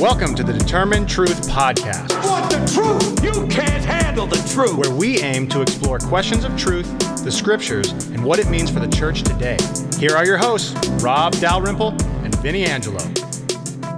[0.00, 3.22] Welcome to the Determine Truth Podcast, Want the truth?
[3.24, 4.76] You can't handle the truth.
[4.76, 6.86] where we aim to explore questions of truth,
[7.24, 9.56] the scriptures, and what it means for the church today.
[9.98, 11.90] Here are your hosts, Rob Dalrymple
[12.24, 12.98] and Vinnie Angelo.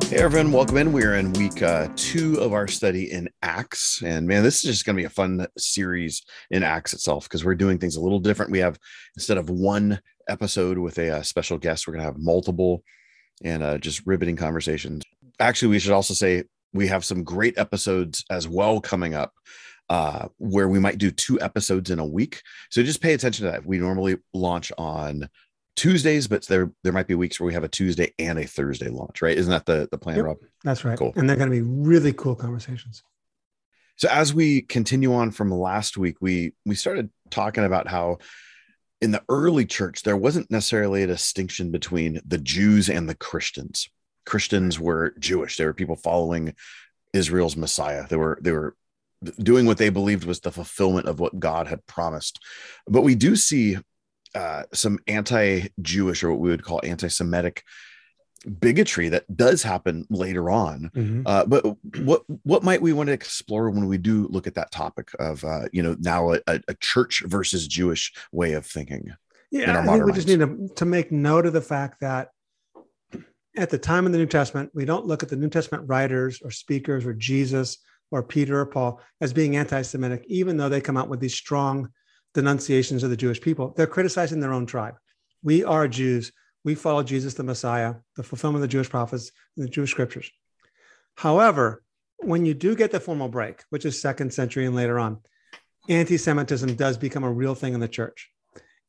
[0.05, 0.93] Hey everyone, welcome in.
[0.93, 4.85] We're in week uh, two of our study in Acts, and man, this is just
[4.85, 8.21] going to be a fun series in Acts itself because we're doing things a little
[8.21, 8.53] different.
[8.53, 8.79] We have
[9.17, 12.85] instead of one episode with a, uh special guest, we're going to have multiple
[13.45, 15.03] and uh, just riveting conversations.
[15.39, 19.33] Actually, we should also say we have some great episodes as well coming up.
[19.89, 22.43] Uh, where we might do two episodes in a week.
[22.71, 23.65] So just pay attention to that.
[23.65, 25.29] We normally launch on
[25.77, 28.89] Tuesdays, but there there might be weeks where we have a Tuesday and a Thursday
[28.89, 29.37] launch, right?
[29.37, 30.25] Isn't that the the plan, Yep.
[30.25, 30.37] Rob?
[30.65, 30.99] That's right.
[30.99, 31.13] Cool.
[31.15, 33.05] And they're going to be really cool conversations.
[33.97, 38.19] So as we continue on from last week, we we started talking about how
[39.01, 43.89] in the early church there wasn't necessarily a distinction between the Jews and the Christians.
[44.27, 45.57] Christians were Jewish.
[45.57, 46.55] They were people following
[47.13, 48.07] Israel's Messiah.
[48.09, 48.77] They were they were
[49.39, 52.43] doing what they believed was the fulfillment of what God had promised.
[52.87, 53.79] But we do see
[54.35, 57.63] uh, some anti-Jewish or what we would call anti-Semitic
[58.61, 60.91] bigotry that does happen later on.
[60.95, 61.23] Mhm.
[61.25, 61.65] Uh, but
[62.05, 65.43] what what might we want to explore when we do look at that topic of
[65.45, 69.15] uh, you know now a, a church versus Jewish way of thinking?
[69.51, 72.31] Yeah, I think we just need to, to make note of the fact that
[73.57, 76.41] at the time of the New Testament, we don't look at the New Testament writers
[76.43, 77.79] or speakers or Jesus
[78.11, 81.35] or Peter or Paul as being anti Semitic, even though they come out with these
[81.35, 81.91] strong
[82.35, 83.73] denunciations of the Jewish people.
[83.77, 84.95] They're criticizing their own tribe.
[85.43, 86.33] We are Jews.
[86.65, 90.31] We follow Jesus, the Messiah, the fulfillment of the Jewish prophets, and the Jewish scriptures.
[91.17, 91.83] However,
[92.19, 95.19] when you do get the formal break, which is second century and later on,
[95.89, 98.31] anti Semitism does become a real thing in the church.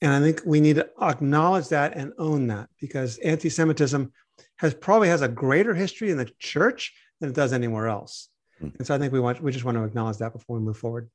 [0.01, 4.11] And I think we need to acknowledge that and own that because anti-Semitism
[4.58, 8.30] has probably has a greater history in the church than it does anywhere else.
[8.59, 8.69] Hmm.
[8.77, 10.77] And so I think we want we just want to acknowledge that before we move
[10.77, 11.09] forward.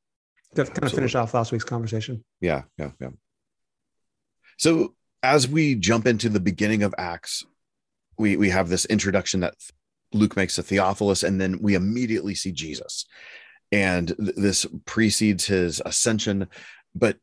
[0.54, 2.22] To kind of finish off last week's conversation.
[2.40, 3.08] Yeah, yeah, yeah.
[4.58, 7.44] So as we jump into the beginning of Acts,
[8.18, 9.54] we we have this introduction that
[10.12, 13.06] Luke makes to Theophilus, and then we immediately see Jesus,
[13.70, 16.48] and th- this precedes his ascension,
[16.94, 17.16] but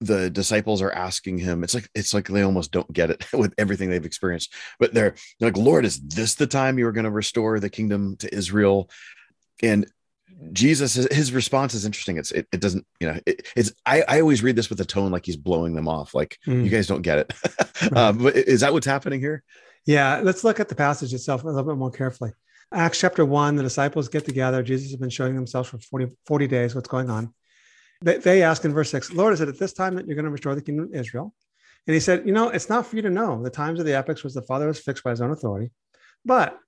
[0.00, 3.54] the disciples are asking him it's like it's like they almost don't get it with
[3.56, 7.04] everything they've experienced but they're, they're like lord is this the time you are going
[7.04, 8.90] to restore the kingdom to israel
[9.62, 9.86] and
[10.52, 14.20] jesus his- response is interesting it's it, it doesn't you know it, it's I, I
[14.20, 16.62] always read this with a tone like he's blowing them off like Mm.
[16.64, 17.32] you guys don't get it
[17.96, 19.42] um, but is that what's happening here
[19.86, 22.32] Yeah, let's look at the passage itself a little bit more carefully.
[22.74, 24.60] Acts chapter one, the disciples get together.
[24.64, 27.32] Jesus has been showing themselves for 40, 40 days what's going on.
[28.02, 30.24] They, they ask in verse six, Lord, is it at this time that you're going
[30.24, 31.34] to restore the kingdom of Israel?
[31.86, 33.94] And he said, You know, it's not for you to know the times of the
[33.94, 35.70] epochs was the Father was fixed by his own authority,
[36.24, 36.58] but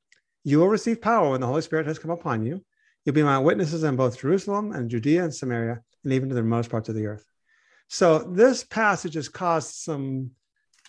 [0.45, 2.65] you will receive power when the Holy Spirit has come upon you.
[3.05, 6.43] You'll be my witnesses in both Jerusalem and Judea and Samaria and even to the
[6.43, 7.25] remote parts of the earth.
[7.89, 10.33] So this passage has caused some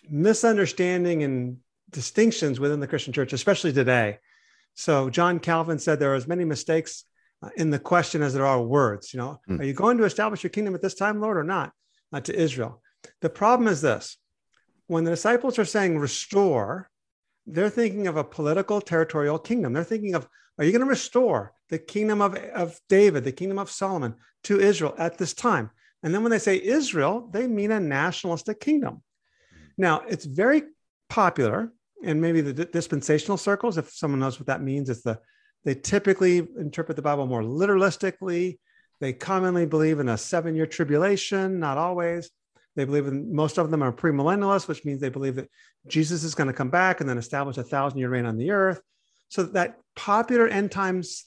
[0.09, 1.57] misunderstanding and
[1.89, 4.19] distinctions within the Christian church, especially today.
[4.75, 7.03] So John Calvin said there are as many mistakes
[7.55, 9.13] in the question as there are words.
[9.13, 9.59] You know, Hmm.
[9.61, 11.71] are you going to establish your kingdom at this time, Lord, or not?
[12.11, 12.81] Uh, to Israel.
[13.21, 14.17] The problem is this:
[14.87, 16.89] when the disciples are saying restore,
[17.45, 19.73] they're thinking of a political territorial kingdom.
[19.73, 20.27] They're thinking of,
[20.57, 24.59] are you going to restore the kingdom of, of David, the kingdom of Solomon to
[24.59, 25.69] Israel at this time?
[26.03, 29.01] And then when they say Israel, they mean a nationalistic kingdom.
[29.77, 30.63] Now, it's very
[31.09, 31.71] popular,
[32.03, 35.19] and maybe the dispensational circles, if someone knows what that means, it's the
[35.65, 38.57] they typically interpret the Bible more literalistically.
[38.99, 42.29] They commonly believe in a seven-year tribulation, not always.
[42.75, 45.49] They believe in most of them are premillennialists, which means they believe that
[45.87, 48.81] Jesus is going to come back and then establish a thousand-year reign on the earth.
[49.29, 51.25] So that popular end times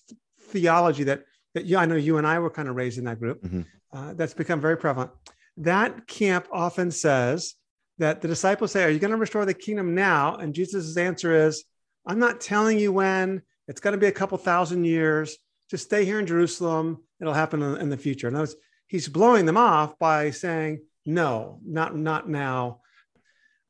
[0.49, 3.21] theology that that yeah, I know you and I were kind of raised in that
[3.21, 3.43] group.
[3.43, 3.67] Mhm.
[3.93, 5.11] Uh, that's become very prevalent.
[5.59, 7.55] That camp often says
[7.99, 10.37] that the disciples say, Are you going to restore the kingdom now?
[10.37, 11.65] And Jesus' answer is,
[12.07, 13.43] I'm not telling you when.
[13.69, 15.37] It's going to be a couple thousand years.
[15.71, 17.03] Just stay here in Jerusalem.
[17.21, 18.29] It'll happen in, in the future.
[18.29, 18.57] And words,
[18.87, 22.81] he's blowing them off by saying, No, not, not now.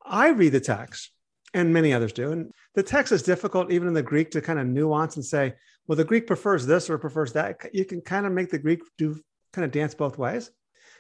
[0.05, 1.11] I read the text,
[1.55, 2.33] and many others do.
[2.33, 5.55] And the text is difficult, even in the Greek, to kind of nuance and say,
[5.87, 7.61] well, the Greek prefers this or prefers that.
[7.73, 9.21] You can kind of make the Greek do
[9.53, 10.51] kind of dance both ways.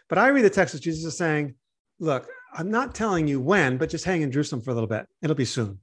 [0.08, 1.54] But I read the text as Jesus is saying,
[1.98, 5.06] look, I'm not telling you when, but just hang in Jerusalem for a little bit.
[5.22, 5.78] It'll be soon.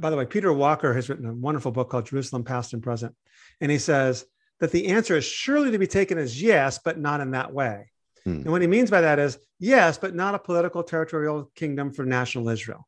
[0.00, 3.14] By the way, Peter Walker has written a wonderful book called Jerusalem Past and Present.
[3.60, 4.24] And he says
[4.60, 7.90] that the answer is surely to be taken as yes, but not in that way.
[8.24, 8.42] Hmm.
[8.42, 12.04] And what he means by that is yes, but not a political territorial kingdom for
[12.04, 12.86] national Israel.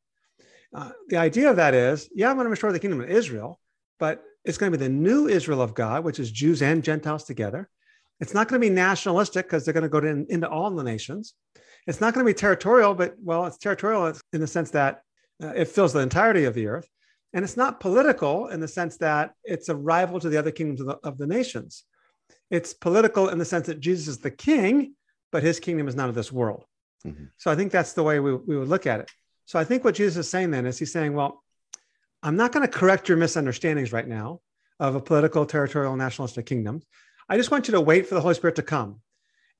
[0.74, 3.60] Uh, the idea of that is, yeah, I'm going to restore the kingdom of Israel,
[3.98, 7.24] but it's going to be the new Israel of God, which is Jews and Gentiles
[7.24, 7.68] together.
[8.20, 10.82] It's not going to be nationalistic because they're going to go to, into all the
[10.82, 11.34] nations.
[11.86, 15.02] It's not going to be territorial, but well, it's territorial in the sense that
[15.42, 16.88] uh, it fills the entirety of the earth.
[17.32, 20.80] And it's not political in the sense that it's a rival to the other kingdoms
[20.80, 21.84] of the, of the nations.
[22.50, 24.94] It's political in the sense that Jesus is the king,
[25.30, 26.64] but his kingdom is not of this world.
[27.06, 27.24] Mm-hmm.
[27.38, 29.10] So I think that's the way we, we would look at it.
[29.46, 31.42] So I think what Jesus is saying then is he's saying, well,
[32.22, 34.40] I'm not going to correct your misunderstandings right now
[34.78, 36.82] of a political, territorial, nationalistic kingdom.
[37.28, 39.00] I just want you to wait for the Holy Spirit to come.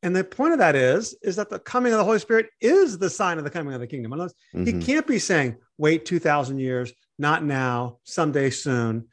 [0.03, 2.99] And the point of that is, is that the coming of the Holy Spirit is
[2.99, 4.13] the sign of the coming of the kingdom.
[4.13, 4.65] mm-hmm.
[4.65, 6.93] He can't be saying, wait 2,000 years,
[7.23, 9.09] not now, someday soon.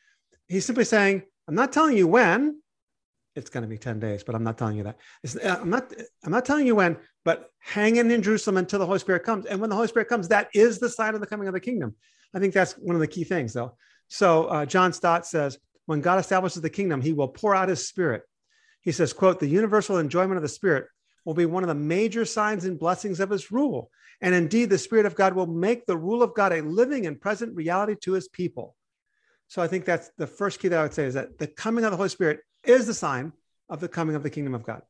[0.50, 2.62] He's simply saying, I'm not telling you when.
[3.36, 4.98] It's going to be 10 days, but I'm not telling you that.
[5.24, 5.94] It's, uh, I'm not
[6.26, 9.46] I'm not telling you when, but hang in in Jerusalem until the Holy Spirit comes.
[9.46, 11.60] And when the Holy Spirit comes, that is the sign of the coming of the
[11.62, 11.96] kingdom.
[12.34, 13.78] I think that's one of the key things, though.
[14.10, 17.88] So uh, John Stott says, when God establishes the kingdom, he will pour out his
[17.88, 18.24] spirit.
[18.82, 20.88] He says, quote, the universal enjoyment of the spirit
[21.26, 23.92] will be one of the major signs and blessings of his rule.
[24.22, 27.20] And indeed, the Spirit of God will make the rule of God a living and
[27.20, 28.76] present reality to his people.
[29.48, 31.86] So I think that's the first key that I would say is that the coming
[31.86, 33.34] of the Holy Spirit is the sign
[33.70, 34.82] of the coming of the kingdom of God.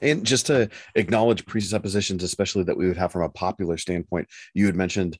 [0.00, 4.66] And just to acknowledge presuppositions, especially that we would have from a popular standpoint, you
[4.66, 5.18] had mentioned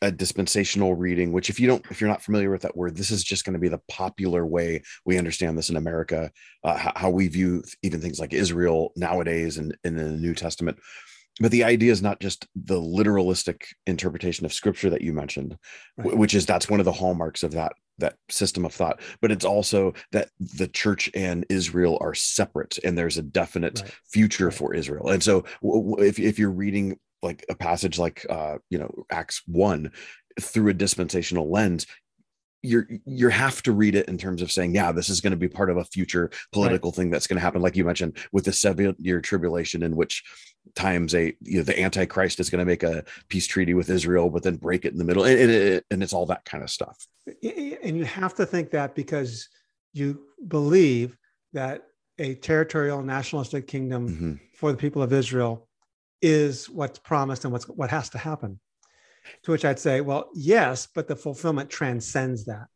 [0.00, 3.12] a dispensational reading which if you don't if you're not familiar with that word this
[3.12, 6.28] is just going to be the popular way we understand this in america
[6.64, 10.76] uh, how, how, we view even things like israel nowadays and in the new testament
[11.40, 15.56] but the idea is not just the literalistic interpretation of scripture that you mentioned
[15.96, 16.16] right.
[16.16, 19.44] which is that's one of the hallmarks of that that system of thought but it's
[19.44, 23.92] also that the church and israel are separate and there's a definite right.
[24.10, 24.54] future right.
[24.54, 28.90] for israel and so if, if you're reading like a passage like uh you know
[29.10, 29.90] acts 1
[30.40, 31.86] through a dispensational lens
[32.62, 35.36] you're you have to read it in terms of saying yeah this is going to
[35.36, 36.96] be part of a future political right.
[36.96, 40.22] thing that's going to happen like you mentioned with the seven year tribulation in which
[40.74, 44.30] times a you know the antichrist is going to make a peace treaty with israel
[44.30, 46.70] but then break it in the middle and, and, and it's all that kind of
[46.70, 47.06] stuff
[47.42, 49.48] and you have to think that because
[49.92, 51.16] you believe
[51.52, 51.82] that
[52.18, 54.34] a territorial nationalistic kingdom mm-hmm.
[54.54, 55.68] for the people of israel
[56.22, 58.60] is what's promised and what's what has to happen.
[59.44, 62.66] To which I'd say, well, yes, but the fulfillment transcends that.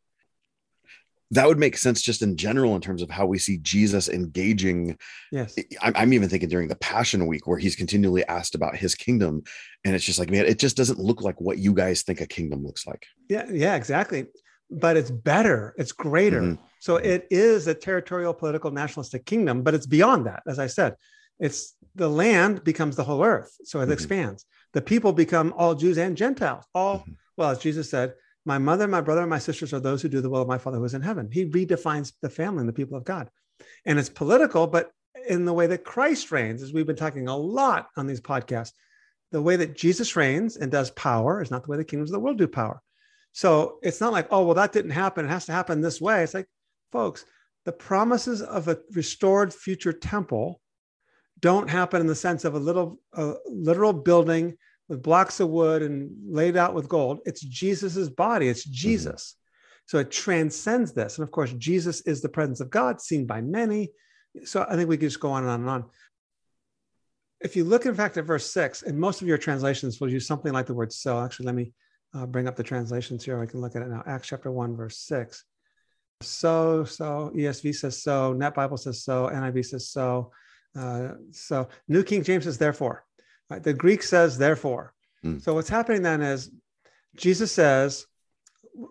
[1.31, 4.97] That would make sense just in general in terms of how we see Jesus engaging.
[5.31, 5.55] Yes.
[5.81, 9.43] I'm, I'm even thinking during the Passion Week where he's continually asked about his kingdom.
[9.83, 12.27] And it's just like, man, it just doesn't look like what you guys think a
[12.27, 13.05] kingdom looks like.
[13.29, 14.27] Yeah, yeah, exactly.
[14.69, 16.41] But it's better, it's greater.
[16.41, 16.63] Mm-hmm.
[16.79, 20.95] So it is a territorial, political, nationalistic kingdom, but it's beyond that, as I said.
[21.39, 23.55] It's the land becomes the whole earth.
[23.63, 23.91] So it mm-hmm.
[23.93, 24.45] expands.
[24.73, 26.65] The people become all Jews and Gentiles.
[26.73, 27.11] All, mm-hmm.
[27.35, 28.13] well, as Jesus said,
[28.47, 30.57] my mother, my brother, and my sisters are those who do the will of my
[30.57, 31.27] Father who is in heaven.
[31.29, 33.29] He redefines the family and the people of God.
[33.85, 34.89] And it's political, but
[35.27, 38.71] in the way that Christ reigns, as we've been talking a lot on these podcasts,
[39.33, 42.13] the way that Jesus reigns and does power is not the way the kingdoms of
[42.13, 42.81] the world do power.
[43.33, 45.25] So it's not like, oh, well, that didn't happen.
[45.25, 46.23] It has to happen this way.
[46.23, 46.47] It's like,
[46.93, 47.25] folks,
[47.65, 50.61] the promises of a restored future temple
[51.41, 54.57] don't happen in the sense of a little a literal building
[54.89, 57.19] with blocks of wood and laid out with gold.
[57.25, 58.47] It's Jesus's body.
[58.47, 58.73] It's mm-hmm.
[58.73, 59.35] Jesus.
[59.35, 59.43] Mm-hmm.
[59.87, 61.17] So it transcends this.
[61.17, 63.91] And of course, Jesus is the presence of God seen by many.
[64.43, 65.85] So I think we could just go on and on and on.
[67.39, 70.25] If you look, in fact, at verse six, and most of your translations will use
[70.25, 71.23] something like the word so.
[71.23, 71.71] Actually, let me
[72.13, 73.39] uh, bring up the translations here.
[73.39, 74.03] I can look at it now.
[74.07, 75.43] Acts chapter 1, verse 6.
[76.21, 80.31] So, so, ESV says so, Net Bible says so, NIV says so.
[80.77, 83.03] Uh, so New King James says therefore.
[83.49, 83.63] Right?
[83.63, 84.93] The Greek says therefore.
[85.23, 85.41] Mm.
[85.41, 86.51] So what's happening then is
[87.15, 88.05] Jesus says,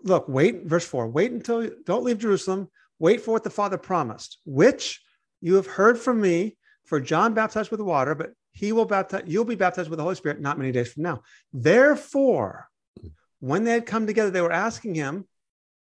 [0.03, 4.39] look, wait, verse four, wait until don't leave Jerusalem, wait for what the Father promised,
[4.45, 5.01] which
[5.41, 6.57] you have heard from me.
[6.85, 10.15] For John baptized with water, but he will baptize, you'll be baptized with the Holy
[10.15, 11.21] Spirit not many days from now.
[11.51, 12.69] Therefore,
[13.39, 15.27] when they had come together, they were asking him,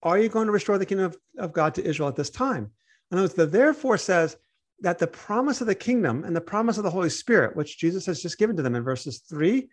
[0.02, 2.70] Are you going to restore the kingdom of, of God to Israel at this time?
[3.10, 4.36] In other words, the therefore says
[4.80, 8.06] that the promise of the kingdom and the promise of the Holy Spirit, which Jesus
[8.06, 9.68] has just given to them in verses three,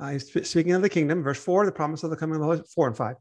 [0.00, 1.22] uh, he's speaking of the kingdom.
[1.22, 3.16] Verse four, the promise of the coming of the Holy four and five,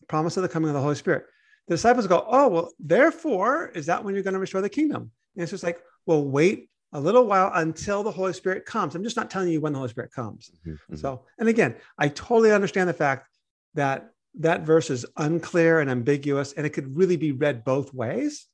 [0.00, 1.24] the promise of the coming of the Holy Spirit.
[1.68, 5.10] The disciples go, oh well, therefore is that when you're going to restore the kingdom?
[5.36, 8.94] And it's just like, well, wait a little while until the Holy Spirit comes.
[8.94, 10.50] I'm just not telling you when the Holy Spirit comes.
[10.60, 10.70] Mm-hmm.
[10.70, 10.96] mm-hmm.
[10.96, 13.28] So, and again, I totally understand the fact
[13.74, 18.46] that that verse is unclear and ambiguous, and it could really be read both ways.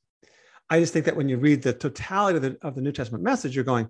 [0.69, 3.23] I just think that when you read the totality of the, of the New Testament
[3.23, 3.87] message, you're going,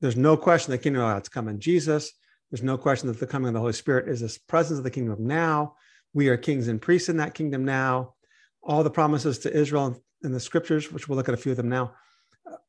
[0.00, 1.58] there's no question the kingdom of God's coming.
[1.58, 2.12] Jesus.
[2.50, 4.90] There's no question that the coming of the Holy Spirit is this presence of the
[4.90, 5.74] kingdom of now.
[6.14, 8.14] We are kings and priests in that kingdom now.
[8.62, 11.56] all the promises to Israel in the scriptures, which we'll look at a few of
[11.56, 11.92] them now,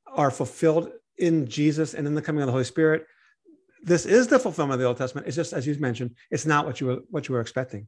[0.07, 3.05] are fulfilled in Jesus and in the coming of the Holy Spirit.
[3.83, 5.27] This is the fulfillment of the Old Testament.
[5.27, 7.87] It's just as you mentioned, it's not what you were what you were expecting.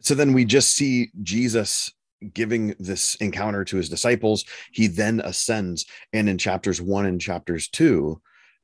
[0.00, 1.90] So then we just see Jesus
[2.34, 4.44] giving this encounter to his disciples.
[4.70, 8.20] He then ascends, and in chapters one and chapters two,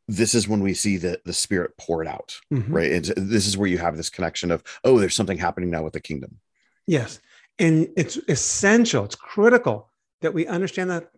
[0.07, 2.37] this is when we see the the Spirit poured out.
[2.53, 2.67] Mhm.
[2.69, 5.83] Right, it's, this is where you have this connection of oh, there's something happening now
[5.83, 6.39] with the kingdom.
[6.87, 7.21] Yes.
[7.59, 9.91] And it's essential, it's critical
[10.23, 11.09] that we understand the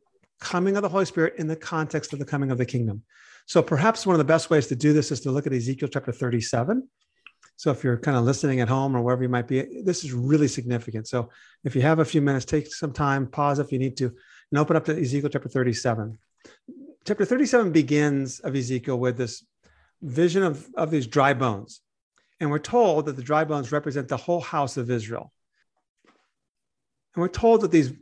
[0.41, 3.03] coming of the Holy Spirit in the context of the coming of the kingdom.
[3.47, 5.89] So perhaps one of the best ways to do this is to look at Ezekiel
[5.93, 6.89] chapter 37.
[7.61, 10.15] So if you're kind of listening at home or wherever you might be, this is
[10.15, 11.07] really significant.
[11.07, 11.29] So
[11.63, 14.59] if you have a few minutes, take some time, pause if you need to, and
[14.59, 16.17] open up to Ezekiel chapter 37.
[17.05, 19.45] Chapter 37 begins of Ezekiel with this
[20.01, 21.83] vision of, of these dry bones.
[22.41, 25.31] And we're told that the dry bones represent the whole house of Israel.
[27.15, 27.93] And we're told that these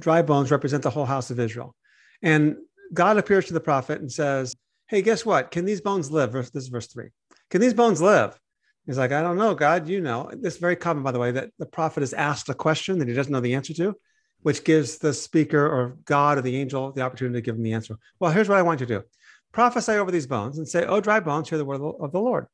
[0.00, 1.74] dry bones represent the whole house of Israel.
[2.22, 2.56] And
[2.94, 4.56] God appears to the prophet and says,
[4.86, 5.50] Hey, guess what?
[5.50, 6.32] Can these bones live?
[6.32, 7.10] This is verse three.
[7.50, 8.40] Can these bones live?
[8.86, 10.30] He's like, I don't know, God, you know.
[10.32, 13.14] This very common, by the way, that the prophet is asked a question that he
[13.14, 13.94] doesn't know the answer to,
[14.42, 17.72] which gives the speaker or God or the angel the opportunity to give him the
[17.72, 17.96] answer.
[18.20, 19.04] Well, here's what I want you to do
[19.52, 22.46] prophesy over these bones and say, Oh, dry bones, hear the word of the Lord.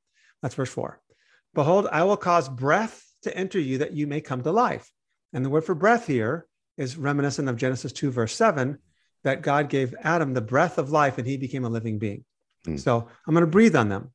[0.42, 1.00] That's verse four.
[1.54, 4.90] Behold, I will cause breath to enter you that you may come to life.
[5.32, 6.46] And the word for breath here
[6.76, 8.78] is reminiscent of Genesis 2, verse 7,
[9.24, 12.24] that God gave Adam the breath of life and he became a living being.
[12.64, 12.76] Hmm.
[12.76, 14.12] So I'm going to breathe on them.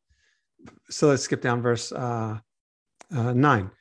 [0.90, 2.40] So let's skip down verse uh,
[3.16, 3.72] uh, 9.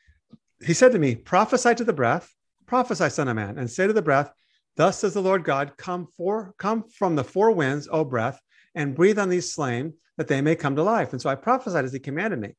[0.64, 2.32] He said to me, Prophesy to the breath,
[2.66, 4.32] prophesy, son of man, and say to the breath,
[4.76, 8.40] Thus says the Lord God, come for come from the four winds, O breath,
[8.74, 11.12] and breathe on these slain, that they may come to life.
[11.12, 12.54] And so I prophesied as he commanded me.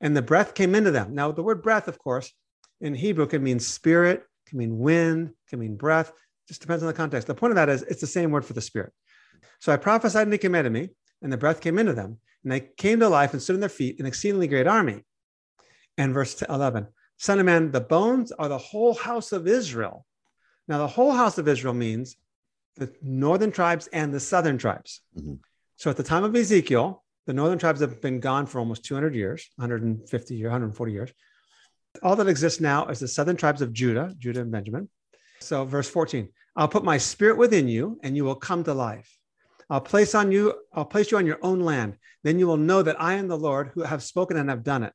[0.00, 1.14] And the breath came into them.
[1.14, 2.32] Now, the word breath, of course,
[2.80, 6.12] in Hebrew can mean spirit, can mean wind, can mean breath.
[6.48, 7.26] Just depends on the context.
[7.26, 8.92] The point of that is it's the same word for the spirit.
[9.60, 10.88] So I prophesied and he commanded me,
[11.20, 13.68] and the breath came into them, and they came to life and stood on their
[13.68, 15.04] feet, an exceedingly great army.
[15.98, 16.86] And verse 11,
[17.18, 20.06] Son of man, the bones are the whole house of Israel.
[20.66, 22.16] Now, the whole house of Israel means
[22.76, 25.02] the northern tribes and the southern tribes.
[25.18, 25.40] Mhm.
[25.76, 29.14] So at the time of Ezekiel, the northern tribes have been gone for almost 200
[29.14, 31.12] years, 150 years, 140 years.
[32.02, 34.88] All that exists now is the southern tribes of Judah, Judah and Benjamin.
[35.40, 39.19] So, verse 14, I'll put my spirit within you, and you will come to life.
[39.70, 41.96] I'll place on you, I'll place you on your own land.
[42.24, 44.82] Then you will know that I am the Lord who have spoken and have done
[44.82, 44.92] it.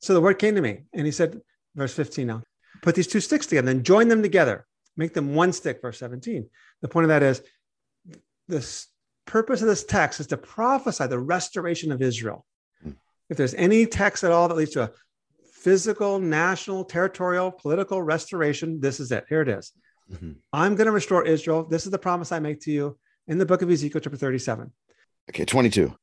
[0.00, 1.40] So the word came to me, and he said,
[1.74, 2.42] verse 15 now,
[2.82, 6.48] put these two sticks together, then join them together, make them one stick, verse 17.
[6.82, 7.42] The point of that is
[8.46, 8.86] the
[9.26, 12.44] purpose of this text is to prophesy the restoration of Israel.
[12.82, 12.92] Hmm.
[13.30, 14.90] If there's any text at all that leads to a
[15.52, 19.24] physical, national, territorial, political restoration, this is it.
[19.28, 19.72] Here it is.
[20.12, 20.36] Mhm.
[20.52, 21.64] I'm going to restore Israel.
[21.64, 22.98] This is the promise I make to you
[23.30, 24.72] in the book of Ezekiel, chapter 37.
[25.30, 25.96] Okay, 22.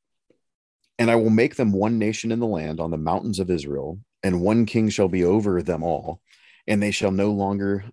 [0.98, 4.00] And I will make them one nation in the land on the mountains of Israel,
[4.24, 6.22] and one king shall be over them all,
[6.68, 7.84] and they shall no longer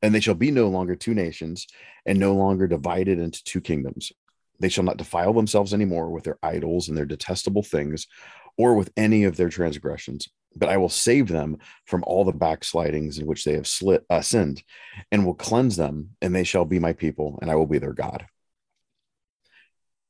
[0.00, 1.66] and they shall be no longer two nations,
[2.04, 4.12] and no longer divided into two kingdoms.
[4.60, 8.06] They shall not defile themselves anymore with their idols and their detestable things,
[8.58, 10.28] or with any of their transgressions.
[10.54, 14.20] But I will save them from all the backslidings in which they have slit, uh,
[14.20, 14.62] sinned,
[15.10, 17.94] and will cleanse them, and they shall be my people, and I will be their
[17.94, 18.26] God.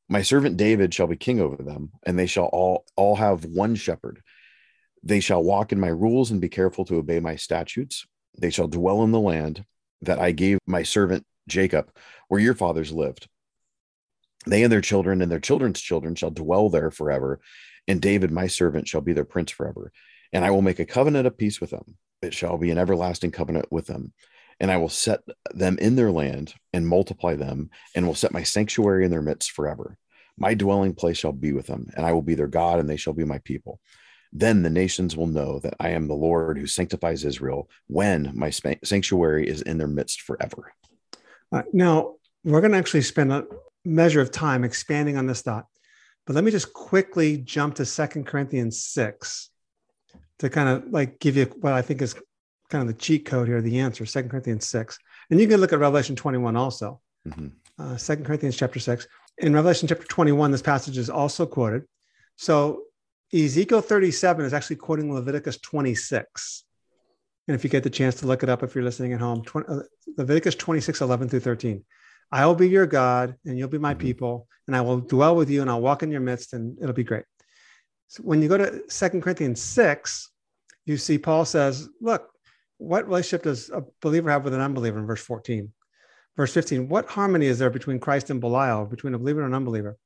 [0.08, 3.74] My servant David shall be king over them, and they shall all all have one
[3.74, 4.20] shepherd.
[5.02, 8.06] They shall walk in my rules and be careful to obey my statutes.
[8.38, 9.64] They shall dwell in the land
[10.02, 11.90] that I gave my servant Jacob,
[12.28, 13.28] where your fathers lived.
[14.46, 17.40] They and their children and their children's children shall dwell there forever,
[17.88, 19.92] and David my servant shall be their prince forever.
[20.32, 21.96] And I will make a covenant of peace with them.
[22.20, 24.12] It shall be an everlasting covenant with them.
[24.60, 25.20] And I will set
[25.52, 29.52] them in their land and multiply them, and will set my sanctuary in their midst
[29.52, 29.96] forever.
[30.36, 32.96] My dwelling place shall be with them, and I will be their God, and they
[32.96, 33.80] shall be my people.
[34.32, 38.50] Then the nations will know that I am the Lord who sanctifies Israel when my
[38.50, 40.72] sanctuary is in their midst forever.
[41.52, 43.46] Uh, now, we're going to actually spend a
[43.84, 45.66] measure of time expanding on this thought.
[46.26, 49.50] But let me just quickly jump to Second Corinthians 6
[50.40, 52.16] to kind of like give you what I think is
[52.70, 54.98] kind of the cheat code here, the answer, Second Corinthians 6.
[55.30, 57.00] And you can look at Revelation 21 also.
[57.26, 57.52] Mhm.
[57.78, 59.06] uh, 2 Corinthians chapter 6.
[59.38, 61.84] In Revelation chapter 21, this passage is also quoted.
[62.36, 62.82] So
[63.32, 66.64] Ezekiel 37 is actually quoting Leviticus 26.
[67.48, 69.42] And if you get the chance to look it up, if you're listening at home,
[69.42, 69.80] 20, uh,
[70.16, 71.84] Leviticus 26, 11 through 13.
[72.30, 73.98] I will be your God and you'll be my Mhm.
[73.98, 76.94] people, and I will dwell with you and I'll walk in your midst and it'll
[76.94, 77.24] be great.
[78.08, 80.30] So when you go to 2 Corinthians 6,
[80.84, 82.30] you see Paul says, Look,
[82.78, 85.72] what relationship does a believer have with an unbeliever in verse 14?
[86.36, 89.54] Verse 15, what harmony is there between Christ and Belial, between a believer and an
[89.54, 89.96] unbeliever?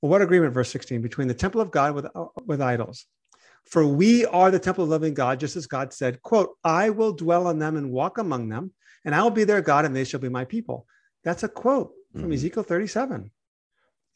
[0.00, 2.06] Well, what agreement, verse 16, between the temple of God with,
[2.46, 3.06] with idols?
[3.64, 7.12] For we are the temple of living God, just as God said, quote, I will
[7.12, 8.72] dwell on them and walk among them,
[9.04, 10.86] and I will be their God, and they shall be my people.
[11.24, 12.34] That's a quote from Mhm.
[12.34, 13.30] Ezekiel 37.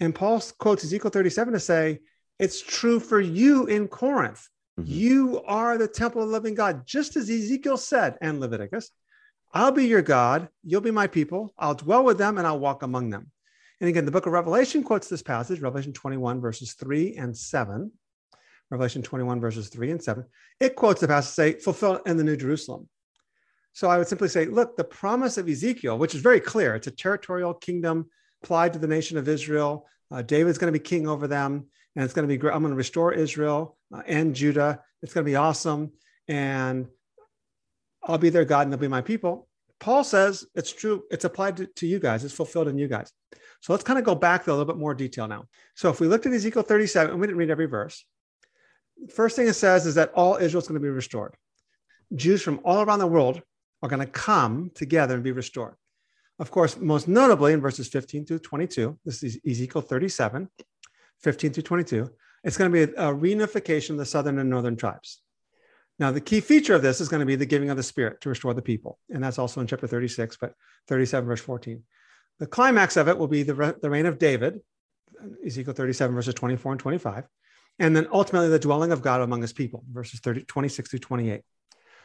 [0.00, 2.00] And Paul quotes Ezekiel 37 to say,
[2.38, 4.48] it's true for you in Corinth.
[4.78, 4.84] Mhm.
[4.86, 8.90] You are the temple of the living God, just as Ezekiel said and Leviticus.
[9.54, 12.82] I'll be your God, you'll be my people, I'll dwell with them, and I'll walk
[12.82, 13.30] among them.
[13.80, 17.90] And again, the book of Revelation quotes this passage, Revelation 21, verses 3 and 7.
[18.70, 20.24] Revelation 21, verses 3 and 7.
[20.58, 22.88] It quotes the passage say, fulfilled in the New Jerusalem.
[23.74, 26.86] So I would simply say, look, the promise of Ezekiel, which is very clear, it's
[26.86, 28.08] a territorial kingdom
[28.42, 29.86] applied to the nation of Israel.
[30.10, 32.54] Uh, David's going to be king over them, and it's going to be great.
[32.54, 34.80] I'm going to restore Israel uh, and Judah.
[35.02, 35.92] It's going to be awesome.
[36.28, 36.86] And
[38.04, 39.48] I'll be their God and they'll be my people.
[39.78, 41.02] Paul says it's true.
[41.10, 42.24] It's applied to, to you guys.
[42.24, 43.12] It's fulfilled in you guys.
[43.60, 45.46] So let's kind of go back to a little bit more detail now.
[45.74, 48.04] So if we looked at Ezekiel 37, and we didn't read every verse,
[49.12, 51.34] first thing it says is that all Israel is going to be restored.
[52.14, 53.42] Jews from all around the world
[53.82, 55.74] are going to come together and be restored.
[56.38, 60.48] Of course, most notably in verses 15 through 22, this is Ezekiel 37,
[61.22, 62.10] 15 through 22,
[62.44, 65.20] it's going to be a, reunification of the southern and northern tribes.
[65.98, 68.20] Now, the key feature of this is going to be the giving of the Spirit
[68.22, 68.98] to restore the people.
[69.10, 70.54] And that's also in chapter 36, but
[70.88, 71.82] 37, verse 14.
[72.38, 74.60] The climax of it will be the, re- the reign of David,
[75.46, 77.24] Ezekiel 37, verses 24 and 25.
[77.78, 81.42] And then ultimately the dwelling of God among his people, verses 30, 26 through 28.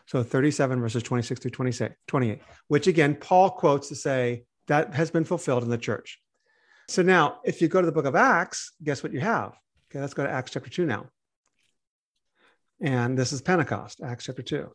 [0.06, 5.12] So 37 verses 26 through 26, 28, which again, Paul quotes to say that has
[5.12, 6.20] been fulfilled in the church.
[6.88, 9.58] So now, if you go to the book of Acts, guess what you have?
[9.90, 11.08] Okay, let's go to Acts chapter 2 now.
[12.80, 14.72] And this is Pentecost, Acts chapter 2.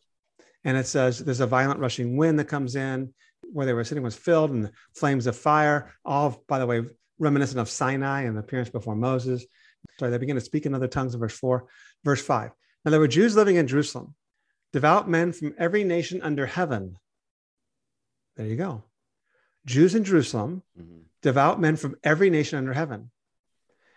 [0.63, 3.13] And it says there's a violent rushing wind that comes in
[3.51, 6.83] where they were sitting was filled and the flames of fire, all, by the way,
[7.19, 9.45] reminiscent of Sinai and the appearance before Moses.
[9.99, 11.65] Sorry, they begin to speak in other tongues in verse 4.
[12.03, 12.51] Verse 5.
[12.85, 14.15] Now there were Jews living in Jerusalem,
[14.71, 16.97] devout men from every nation under heaven.
[18.35, 18.83] There you go.
[19.65, 21.03] Jews in Jerusalem, Mhm.
[21.23, 23.09] Devout men from every nation under heaven.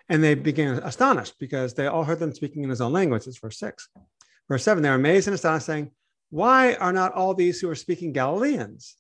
[0.09, 3.27] And they began astonished because they all heard them speaking in his own language.
[3.27, 3.89] It's verse six.
[4.49, 5.91] Verse seven, they're amazed and astonished, saying,
[6.31, 8.97] Why are not all these who are speaking Galileans?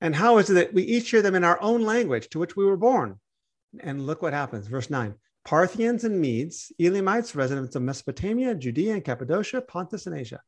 [0.00, 2.56] And how is it that we each hear them in our own language to which
[2.56, 3.18] we were born?
[3.80, 4.66] And look what happens.
[4.66, 5.14] Verse nine
[5.44, 10.40] Parthians and Medes, Elamites, residents of Mesopotamia, Judea and Cappadocia, Pontus and Asia,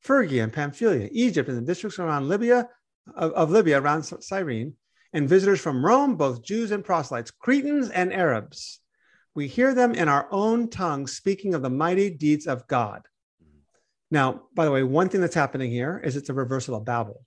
[0.00, 2.68] Phrygia and Pamphylia, Egypt and the districts around Libya,
[3.16, 4.74] of, of Libya around Cyrene,
[5.12, 8.80] and visitors from Rome, both Jews and proselytes, Cretans and Arabs.
[9.34, 13.02] We hear them in our own tongue speaking of the mighty deeds of God.
[14.10, 17.24] Now, by the way, one thing that's happening here is it's a reversal of Babel.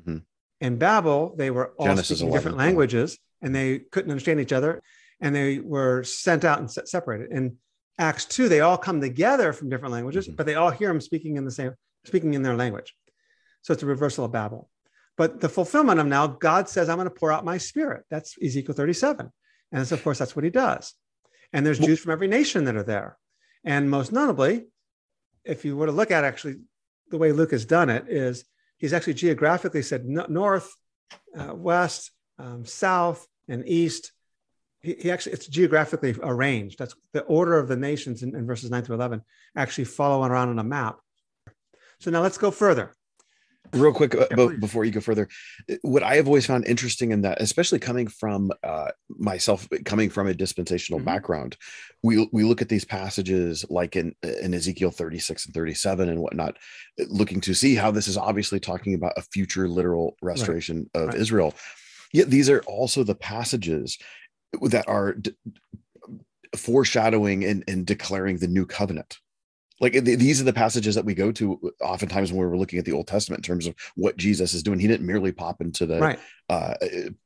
[0.00, 0.24] Mhm.
[0.60, 2.38] In Babel, they were all Genesis speaking 11.
[2.38, 4.82] different languages and they couldn't understand each other
[5.20, 7.30] and they were sent out and se- separated.
[7.30, 7.58] In
[7.98, 10.36] Acts 2, they all come together from different languages, Mhm.
[10.36, 12.96] but they all hear them speaking in the same, speaking in their language.
[13.60, 14.70] So it's a reversal of Babel.
[15.16, 18.04] But the fulfillment of now, God says, I'm going to pour out my spirit.
[18.10, 19.30] That's Ezekiel 37.
[19.72, 20.94] And so, of course, that's what he does.
[21.52, 23.18] And there's Jews from every nation that are there.
[23.64, 24.66] And most notably,
[25.44, 26.56] if you were to look at actually
[27.10, 28.44] the way Luke has done it, is
[28.78, 30.74] he's actually geographically said north,
[31.38, 34.12] uh, west, um, south, and east.
[34.80, 36.78] He, he actually, it's geographically arranged.
[36.78, 39.22] That's the order of the nations in, in verses 9 through 11
[39.56, 40.98] actually following around on a map.
[42.00, 42.94] So now let's go further.
[43.72, 44.60] Real quick uh, Yeah, please.
[44.60, 45.28] before you go further
[45.82, 50.26] what i have always found interesting in that especially coming from uh, myself coming from
[50.26, 51.04] a dispensational Mhm.
[51.04, 51.56] background
[52.02, 56.56] we we look at these passages like in in ezekiel 36 and 37 and whatnot
[57.08, 61.16] looking to see how this is obviously talking about a future literal restoration of Right.
[61.18, 61.54] israel
[62.12, 63.98] yet these are also the passages
[64.62, 65.34] that are d-
[66.56, 69.18] foreshadowing and, and declaring the new covenant
[69.82, 72.84] like th- these are the passages that we go to oftentimes when we're looking at
[72.86, 75.84] the old testament in terms of what jesus is doing he didn't merely pop into
[75.84, 76.18] the Right.
[76.48, 76.74] uh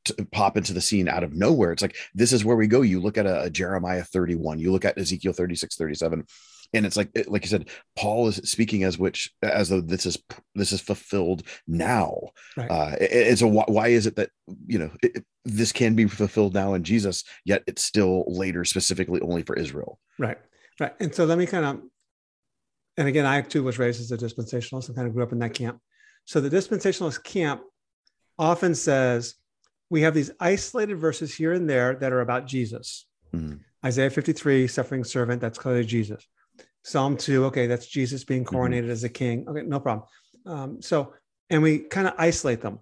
[0.03, 2.81] t- pop into the scene out of nowhere it's like this is where we go
[2.81, 6.25] you look at a, a jeremiah 31 you look at ezekiel 36 37
[6.73, 10.17] and it's like like you said paul is speaking as which as though this is
[10.55, 12.13] this is fulfilled now
[12.57, 12.69] Right.
[12.71, 14.31] uh a- and so why, why is it that
[14.67, 19.21] you know it- this can be fulfilled now in jesus yet it's still later specifically
[19.21, 20.37] only for israel Right.
[20.79, 20.93] Right.
[20.99, 21.81] And so let me kind of,
[22.97, 25.39] and again, I too was raised as a dispensationalist and kind of grew up in
[25.39, 25.79] that camp.
[26.25, 27.61] So the dispensationalist camp
[28.37, 29.35] often says
[29.89, 33.05] we have these isolated verses here and there that are about Jesus.
[33.33, 33.59] Mhm.
[33.85, 36.27] Isaiah 53, suffering servant, that's clearly Jesus.
[36.83, 39.47] Psalm 2, okay, that's Jesus being coronated as a king.
[39.47, 40.07] Okay, no problem.
[40.45, 41.13] Um, so
[41.49, 42.79] and we kind of isolate them.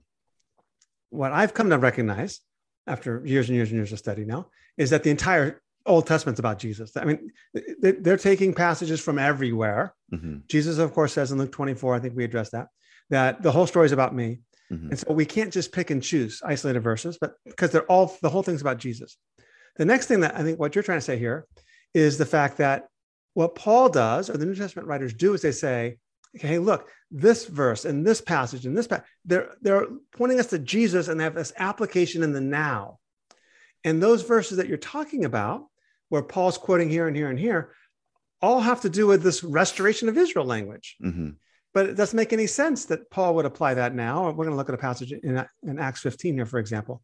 [1.10, 2.42] What I've come to recognize
[2.88, 6.40] after years and years and years of study now is that the entire Old Testament's
[6.40, 6.96] about Jesus.
[6.98, 7.32] I mean,
[7.80, 9.94] they're taking passages from everywhere.
[10.14, 10.40] Mm-hmm.
[10.48, 12.68] Jesus, of course, says in Luke 24, I think we addressed that,
[13.10, 14.40] that the whole story is about me.
[14.72, 14.90] Mm-hmm.
[14.90, 18.30] And so we can't just pick and choose isolated verses, but because they're all, the
[18.30, 19.18] whole thing's about Jesus.
[19.76, 21.46] The next thing that I think what you're trying to say here
[21.94, 22.88] is the fact that
[23.34, 25.98] what Paul does, or the New Testament writers do, is they say,
[26.34, 30.60] hey, look, this verse and this passage and this, pa- they're, they're pointing us to
[30.60, 33.00] Jesus and they have this application in the now.
[33.84, 35.66] And those verses that you're talking about,
[36.10, 37.72] where Paul's quoting here and here and here,
[38.42, 40.98] all have to do with this restoration of Israel language.
[41.04, 41.30] Mm-hmm.
[41.74, 44.26] But it doesn't make any sense that Paul would apply that now.
[44.26, 47.02] We're going to look at a passage in, in Acts 15 here, for example.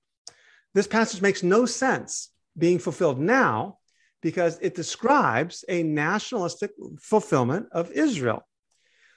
[0.73, 3.79] This passage makes no sense being fulfilled now
[4.21, 8.47] because it describes a nationalistic fulfillment of Israel.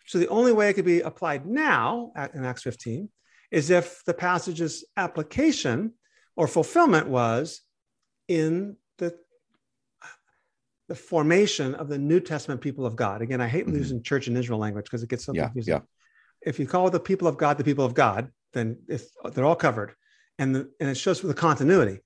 [0.06, 3.08] So the only way it could be applied now in Acts 15
[3.50, 5.92] is if the passage's application
[6.36, 7.60] or fulfillment was
[8.28, 9.16] in the
[10.88, 13.22] the formation of the New Testament people of God.
[13.22, 13.76] Again, I hate mm-hmm.
[13.76, 15.74] using church and Israel language because it gets so yeah, confusing.
[15.74, 15.80] Yeah.
[16.42, 18.78] If you call the people of God the people of God, then
[19.32, 19.94] they're all covered,
[20.38, 22.00] and the, and it shows the continuity.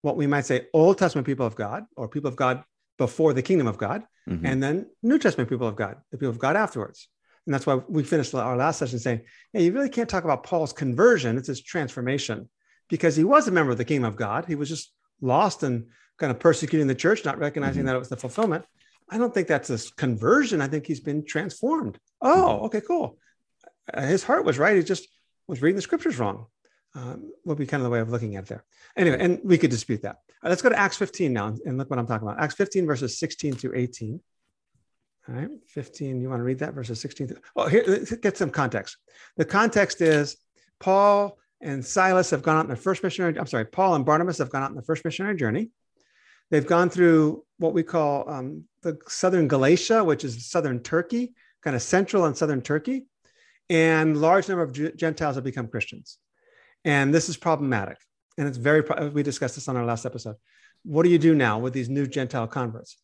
[0.00, 2.64] What we might say, Old Testament people of God, or people of God
[2.98, 4.44] before the kingdom of God, mm-hmm.
[4.44, 7.08] and then New Testament people of God, the people of God afterwards.
[7.46, 10.44] And that's why we finished our last session saying, hey, you really can't talk about
[10.44, 11.36] Paul's conversion.
[11.36, 12.48] It's his transformation
[12.88, 14.46] because he was a member of the kingdom of God.
[14.46, 15.86] He was just lost and
[16.22, 17.88] kind of persecuting the church, not recognizing mm-hmm.
[17.88, 18.64] that it was the fulfillment.
[19.10, 20.62] I don't think that's a conversion.
[20.62, 21.98] I think he's been transformed.
[22.20, 22.64] Oh, mm-hmm.
[22.66, 23.18] okay, cool.
[23.92, 24.76] Uh, his heart was right.
[24.76, 25.08] He just
[25.48, 26.46] was reading the scriptures wrong.
[26.94, 28.64] Um, would be kind of the way of looking at it there.
[28.96, 30.18] Anyway, and we could dispute that.
[30.42, 32.40] Right, let's go to Acts 15 now and look what I'm talking about.
[32.40, 34.20] Acts 15 verses 16 through 18.
[35.28, 36.20] All right, 15.
[36.20, 37.38] You want to read that verses 16 through?
[37.56, 38.98] Well, here, get some context.
[39.36, 40.36] The context is
[40.78, 43.36] Paul and Silas have gone out on their first missionary.
[43.38, 45.70] I'm sorry, Paul and Barnabas have gone out on the first missionary journey.
[46.52, 51.74] They've gone through what we call um, the southern Galatia, which is southern Turkey, kind
[51.74, 53.06] of central and southern Turkey,
[53.70, 56.18] and large number of Gentiles have become Christians.
[56.84, 57.96] And this is problematic.
[58.36, 60.36] And it's very, we discussed this on our last episode.
[60.84, 62.98] What do you do now with these new Gentile converts?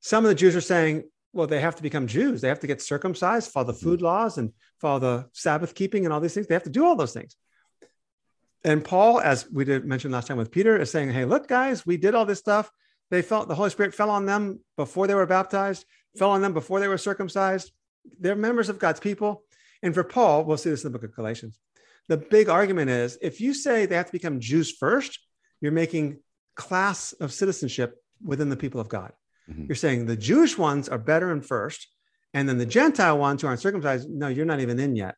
[0.00, 2.42] Some of the Jews are saying, well, they have to become Jews.
[2.42, 6.12] They have to get circumcised, follow the food laws, and follow the Sabbath keeping and
[6.12, 6.48] all these things.
[6.48, 7.34] They have to do all those things.
[8.62, 11.86] And Paul, as we did mention last time with Peter, is saying, hey, look, guys,
[11.86, 12.70] we did all this stuff.
[13.10, 15.84] They felt the Holy Spirit fell on them before they were baptized,
[16.16, 17.72] fell on them before they were circumcised.
[18.18, 19.44] They're members of God's people.
[19.82, 21.58] And for Paul, we'll see this in the book of Galatians.
[22.08, 25.18] The big argument is if you say they have to become Jews first,
[25.60, 26.18] you're making
[26.56, 29.12] class of citizenship within the people of God.
[29.50, 29.66] Mm-hmm.
[29.68, 31.88] You're saying the Jewish ones are better and first,
[32.34, 35.16] and then the Gentile ones who aren't circumcised, no, you're not even in yet.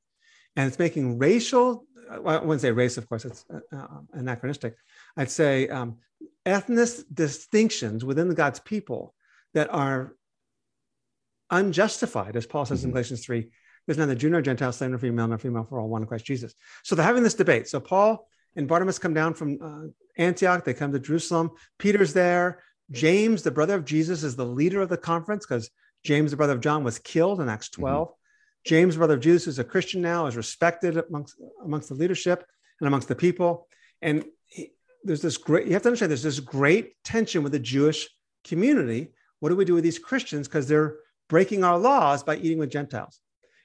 [0.56, 4.76] And it's making racial, I wouldn't say race, of course, it's uh, uh anachronistic.
[5.16, 5.98] I'd say um,
[6.44, 9.14] ethnic distinctions within God's people
[9.54, 10.14] that are
[11.50, 12.88] unjustified, as Paul says mm-hmm.
[12.88, 13.48] in Galatians 3.
[13.86, 16.24] There's neither Jew nor Gentile, slave nor female, nor female for all one in Christ
[16.24, 16.54] Jesus.
[16.82, 17.68] So they're having this debate.
[17.68, 20.64] So Paul and Barnabas come down from uh, Antioch.
[20.64, 21.50] They come to Jerusalem.
[21.78, 22.62] Peter's there.
[22.90, 25.70] James, the brother of Jesus, is the leader of the conference because
[26.04, 28.08] James, the brother of John, was killed in Acts 12.
[28.08, 28.14] Mm-hmm.
[28.64, 32.44] James, brother of Jesus, is a Christian now, is respected amongst, amongst the leadership
[32.80, 33.66] and amongst the people.
[34.00, 34.24] And
[35.04, 38.08] there's this great, you have to understand, there's this great tension with the Jewish
[38.44, 39.12] community.
[39.40, 40.48] What do we do with these Christians?
[40.48, 40.96] Because they're
[41.28, 43.20] breaking our laws by eating with Gentiles.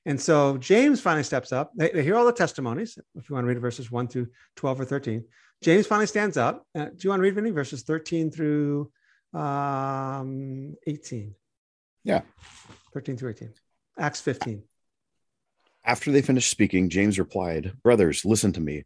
[0.05, 1.71] And so James finally steps up.
[1.75, 2.97] They, they, hear all the testimonies.
[3.15, 5.23] If you want to read verses 1 through 12 or 13,
[5.61, 6.65] James finally stands up.
[6.73, 8.89] Uh, do you want to read any verses 13 through
[9.33, 11.35] um, 18?
[12.05, 12.21] Yeah.
[12.93, 13.53] 13 through 18.
[13.99, 14.63] Acts 15.
[15.83, 18.85] After they finished speaking, James replied, Brothers, listen to me.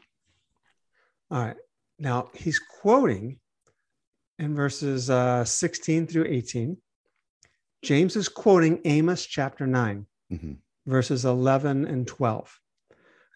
[1.31, 1.55] All right.
[1.97, 3.39] Now he's quoting
[4.37, 6.77] in verses uh, 16 through 18.
[7.83, 10.53] James is quoting Amos chapter 9, mm-hmm.
[10.85, 12.59] verses 11 and 12.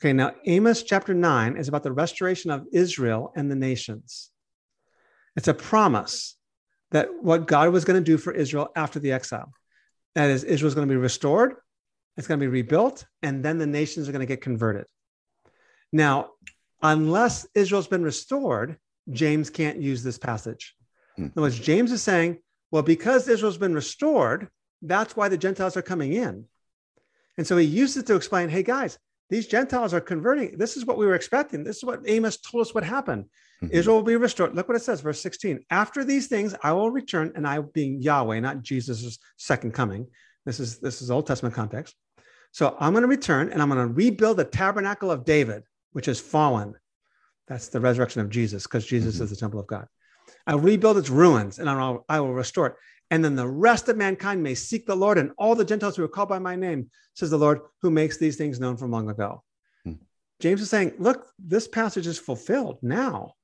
[0.01, 4.29] Okay, now Amos chapter 9 is about the restoration of Israel and the nations.
[5.37, 6.37] It's a promise
[6.91, 9.51] that what God was going to do for Israel after the exile.
[10.15, 11.55] That is, Israel is going to be restored,
[12.17, 14.85] it's going to be rebuilt, and then the nations are going to get converted.
[15.91, 16.31] Now,
[16.91, 18.77] unless Israel's been restored,
[19.11, 20.75] James can't use this passage.
[21.15, 21.23] Hmm.
[21.23, 22.39] In other words, James is saying,
[22.71, 24.49] well, because Israel's been restored,
[24.81, 26.45] that's why the Gentiles are coming in.
[27.37, 28.97] And so he uses it to explain, hey, guys,
[29.29, 30.57] these Gentiles are converting.
[30.57, 31.63] This is what we were expecting.
[31.63, 33.29] This is what Amos told us would happen.
[33.61, 33.71] Mhm.
[33.71, 34.55] Israel will be restored.
[34.55, 35.65] Look what it says, verse 16.
[35.69, 40.07] After these things, I will return, and I being Yahweh, not Jesus' second coming.
[40.45, 41.95] This is this is Old Testament context.
[42.51, 45.63] So I'm going to return and I'm going to rebuild the tabernacle of David,
[45.95, 46.75] which is fallen.
[47.47, 49.21] That's the resurrection of Jesus, because Jesus Mhm.
[49.21, 49.87] is the temple of God.
[50.45, 52.75] I'll rebuild its ruins and I'll, I will restore it.
[53.11, 56.03] And then the rest of mankind may seek the Lord and all the Gentiles who
[56.03, 59.09] are called by my name, says the Lord, who makes these things known from long
[59.09, 59.41] ago.
[59.85, 59.93] Hmm.
[60.41, 63.35] James is saying, look, this passage is fulfilled now.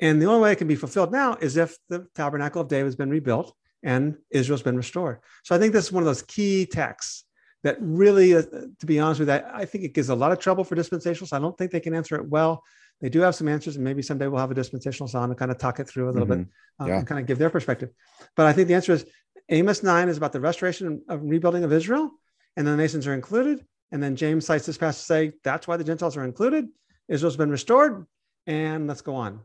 [0.00, 2.86] And the only way it can be fulfilled now is if the tabernacle of David
[2.86, 5.20] has been rebuilt and Israel's been restored.
[5.44, 7.24] So I think this is one of those key texts
[7.64, 8.42] that really, uh,
[8.78, 10.76] to be honest with you, I I think it gives a lot of trouble for
[10.76, 11.32] dispensationalists.
[11.32, 12.62] I don't think they can answer it well.
[13.00, 15.50] They do have some answers, and maybe someday we'll have a dispensationalist on to kind
[15.50, 16.48] of talk it through a little bit Mhm.
[16.80, 16.98] um, Yeah.
[16.98, 17.90] and kind of give their perspective.
[18.36, 19.04] But I think the answer is
[19.48, 22.10] Amos 9 is about the restoration of rebuilding of Israel,
[22.56, 23.64] and the nations are included.
[23.92, 26.66] And then James cites this passage to say that's why the Gentiles are included.
[27.08, 28.04] Israel's been restored,
[28.46, 29.40] and let's go on.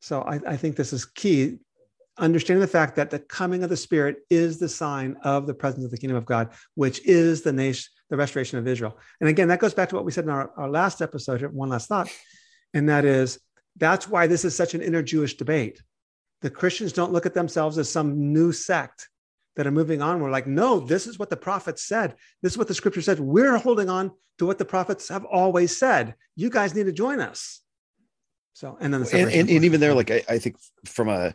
[0.00, 1.58] So I, I think this is key.
[2.18, 5.84] Understanding the fact that the coming of the Spirit is the sign of the presence
[5.84, 8.98] of the kingdom of God, which is the nation, the restoration of Israel.
[9.20, 11.48] And again, that goes back to what we said in our, our last episode, here,
[11.48, 12.08] one last thought,
[12.74, 13.38] and that is
[13.76, 15.80] that's why this is such an inner Jewish debate.
[16.42, 19.08] The Christians don't look at themselves as some new sect
[19.56, 20.20] that are moving on.
[20.20, 22.14] We're like, no, this is what the prophets said.
[22.42, 23.18] This is what the scripture said.
[23.20, 26.14] We're holding on to what the prophets have always said.
[26.36, 27.60] You guys need to join us.
[28.52, 31.34] So, and then the and, and, and even there, like I, I think from a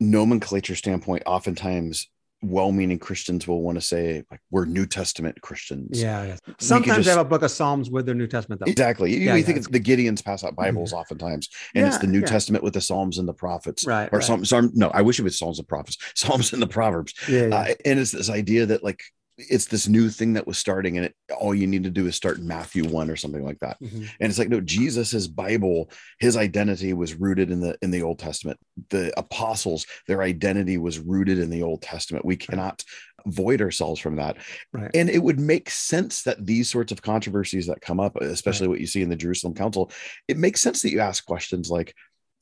[0.00, 2.08] nomenclature standpoint, oftentimes
[2.42, 6.00] well-meaning Christians will want to say like we're New Testament Christians.
[6.00, 6.36] yeah, yeah.
[6.58, 8.70] Sometimes just- they have a book of Psalms with their New Testament, though.
[8.70, 9.10] Exactly.
[9.12, 12.06] You, Yeah, you yeah, think it's- the Gideons pass out Bibles oftentimes, and it's the
[12.06, 12.22] New.
[12.22, 14.08] Testament with the Psalms and the prophets, Right.
[14.10, 14.24] or right.
[14.26, 14.70] some, some.
[14.74, 17.12] No, I wish it was Psalms and prophets, Psalms and the Proverbs.
[17.28, 17.54] Yeah, yeah.
[17.56, 19.02] Uh, and it's this idea that like
[19.48, 22.16] it's this new thing that was starting, and it all you need to do is
[22.16, 23.80] start in Matthew one or something like that.
[23.80, 24.08] Mhm.
[24.20, 28.18] And it's like no, Jesus's Bible, his identity was rooted in the in the Old
[28.18, 28.58] Testament.
[28.90, 32.24] The apostles, their identity was rooted in the Old Testament.
[32.24, 32.84] We cannot
[33.26, 34.36] void ourselves from that.
[34.72, 34.90] Right.
[34.94, 38.80] And it would make sense that these sorts of controversies that come up, especially what
[38.80, 39.90] you see in the Jerusalem Council,
[40.28, 41.94] it makes sense that you ask questions like,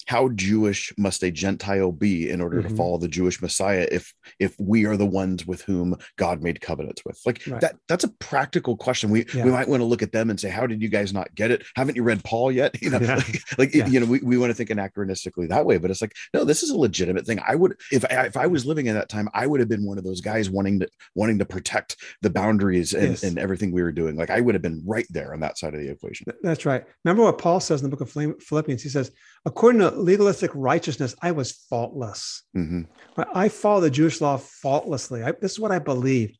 [0.09, 2.69] how Jewish must a Gentile be in order Mhm.
[2.71, 6.61] to follow the Jewish Messiah if if we are the ones with whom God made
[6.63, 7.21] covenants with?
[7.27, 7.61] Like Right.
[7.61, 9.11] that that's a practical question.
[9.11, 9.45] We Yeah.
[9.45, 11.51] we might want to look at them and say, how did you guys not get
[11.51, 11.63] it?
[11.77, 12.75] Haven't you read Paul yet?
[12.83, 13.17] You know, Yeah.
[13.17, 13.87] like, like, Yeah.
[13.87, 16.63] you know, we, we want to think anachronistically that way, but it's like, no, this
[16.63, 17.39] is a legitimate thing.
[17.47, 19.85] I would if I if I was living in that time, I would have been
[19.85, 23.23] one of those guys wanting to wanting to protect the boundaries and, Yes.
[23.25, 24.17] and everything we were doing.
[24.17, 26.33] Like I would have been right there on that side of the equation.
[26.43, 26.85] That's right.
[27.05, 28.11] Remember what Paul says in the book of
[28.43, 28.83] Philippians?
[28.83, 29.11] He says,
[29.45, 32.43] according to legalistic righteousness, I was faultless.
[32.57, 32.87] Mhm.
[33.35, 35.23] I follow the Jewish law faultlessly.
[35.23, 36.39] I, this is what I believed.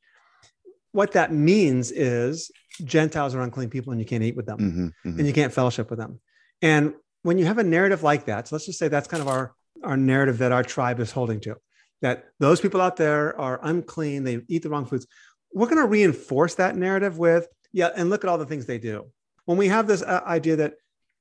[0.93, 2.51] What that means is
[2.85, 4.59] Gentiles are unclean people and you can't eat with them
[5.05, 5.11] Mhm.
[5.13, 5.19] Mhm.
[5.19, 6.21] and you can't fellowship with them.
[6.63, 9.29] And when you have a narrative like that, so let's just say that's kind of
[9.29, 11.57] our, our narrative that our tribe is holding to,
[12.03, 15.07] that those people out there are unclean, they eat the wrong foods.
[15.53, 18.79] We're going to reinforce that narrative with, yeah, and look at all the things they
[18.79, 19.11] do.
[19.47, 20.75] When we have this uh, idea that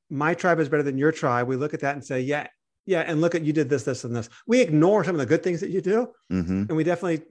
[0.10, 2.48] my tribe is better than your tribe, we look at that and say, yeah,
[2.86, 4.30] yeah, and look at you did this, this, and this.
[4.46, 6.68] We ignore some of the good things that you do, Mhm.
[6.70, 7.26] and we definitely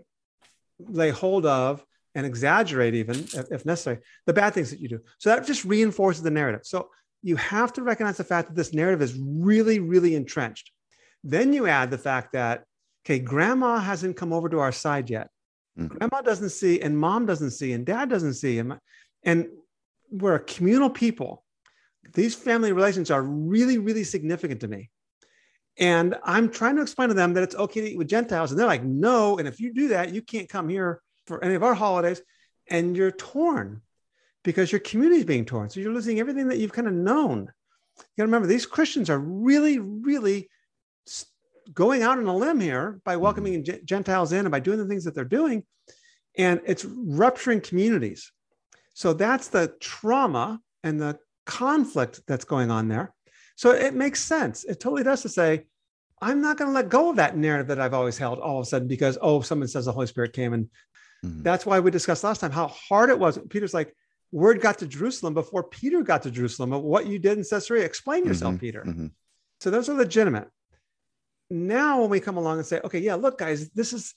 [0.78, 1.84] lay hold of
[2.14, 6.22] and exaggerate even if, necessary the bad things that you do so that just reinforces
[6.22, 6.90] the narrative so
[7.22, 10.70] you have to recognize the fact that this narrative is really really entrenched
[11.24, 12.64] then you add the fact that
[13.04, 15.30] okay grandma hasn't come over to our side yet
[15.78, 15.88] Mhm.
[15.88, 18.78] grandma doesn't see and mom doesn't see and dad doesn't see and,
[19.22, 19.48] and
[20.10, 21.42] we're a communal people
[22.14, 24.90] these family relations are really really significant to me
[25.78, 28.50] and I'm trying to explain to them that it's okay to eat with Gentiles.
[28.50, 29.38] And they're like, no.
[29.38, 32.22] And if you do that, you can't come here for any of our holidays.
[32.68, 33.82] And you're torn
[34.42, 35.68] because your community is being torn.
[35.68, 37.40] So you're losing everything that you've kind of known.
[37.40, 40.48] You got to remember, these Christians are really, really
[41.72, 43.84] going out on a limb here by welcoming mm-hmm.
[43.84, 45.64] Gentiles in and by doing the things that they're doing.
[46.38, 48.32] And it's rupturing communities.
[48.94, 53.14] So that's the trauma and the conflict that's going on there.
[53.56, 54.64] So it makes sense.
[54.64, 55.66] It totally does to say,
[56.20, 58.62] I'm not going to let go of that narrative that I've always held all of
[58.62, 60.52] a sudden because, oh, someone says the Holy Spirit came.
[60.52, 60.68] And
[61.24, 61.42] Mhm.
[61.42, 63.38] that's why we discussed last time how hard it was.
[63.48, 63.94] Peter's like,
[64.32, 67.84] word got to Jerusalem before Peter got to Jerusalem of what you did in Caesarea.
[67.84, 68.60] Explain yourself, Mhm.
[68.60, 68.82] Peter.
[68.82, 69.10] Mhm.
[69.60, 70.50] So those are legitimate.
[71.48, 74.14] Now, when we come along and say, okay, yeah, look, guys, this is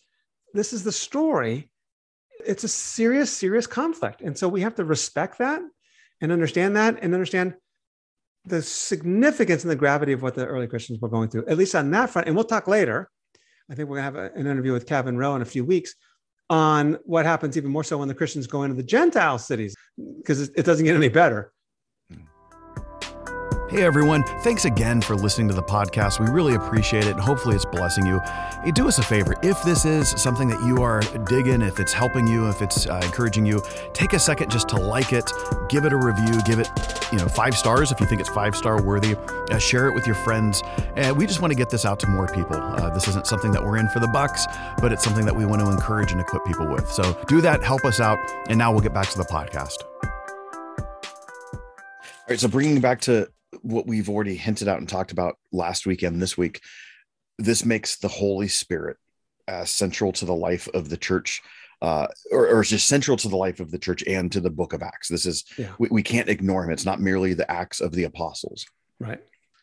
[0.56, 1.70] this is the story.
[2.44, 4.22] It's a serious, serious conflict.
[4.22, 5.62] And so we have to respect that
[6.22, 7.56] and understand that and understand
[8.46, 11.76] the significance and the gravity of what the early Christians were going through, at least
[11.76, 12.28] on that front.
[12.28, 13.10] And we'll talk later.
[13.70, 15.94] I think we're going to have an interview with Kavin Rowe in a few weeks
[16.50, 19.76] on what happens even more so when the Christians go into the Gentile cities,
[20.18, 21.52] because it doesn't get any better.
[23.70, 26.20] Hey everyone, thanks again for listening to the podcast.
[26.20, 28.20] We really appreciate it hopefully it's blessing you.
[28.64, 29.36] Hey, do us a favor.
[29.44, 33.00] If this is something that you are digging, if it's helping you, if it's uh,
[33.04, 33.62] encouraging you,
[33.94, 35.32] take a second just to like it,
[35.70, 36.68] give it a review, give it,
[37.12, 39.16] you know, five stars if you think it's five star worthy.
[39.52, 40.64] Uh, share it with your friends.
[41.16, 42.56] We just want to get this out to more people.
[42.56, 44.48] Uh, this isn't something that we're in for the bucks,
[44.80, 46.90] but it's something that we want to encourage and equip people with.
[46.90, 48.18] So do that, help us out,
[48.50, 49.84] and now we'll get back to the podcast.
[52.30, 52.40] All right.
[52.40, 53.30] So bringing back to
[53.62, 56.62] what we've already hinted out and talked about last week and this week,
[57.38, 58.98] this makes the Holy Spirit
[59.48, 61.42] uh, central to the life of the church,
[61.82, 64.74] uh, or, or just central to the life of the church and to the book
[64.74, 65.08] of Acts.
[65.08, 65.72] This is, yeah.
[65.80, 66.72] we, we can't ignore him.
[66.72, 68.66] It's not merely the acts of the apostles.
[69.00, 69.20] Right.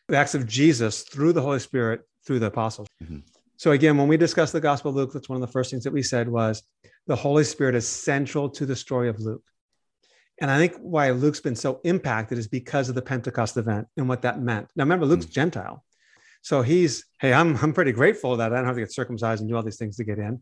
[0.07, 2.87] The acts of Jesus through the Holy Spirit through the apostles.
[3.03, 3.19] Mm-hmm.
[3.57, 5.83] So again, when we discussed the Gospel of Luke, that's one of the first things
[5.83, 6.63] that we said was
[7.07, 9.43] the Holy Spirit is central to the story of Luke.
[10.39, 14.07] And I think why Luke's been so impacted is because of the Pentecost event and
[14.07, 14.69] what that meant.
[14.75, 15.31] Now, remember, Luke's mm.
[15.31, 15.83] Gentile.
[16.41, 19.49] So he's, hey, I'm, I'm pretty grateful that I don't have to get circumcised and
[19.49, 20.41] do all these things to get in.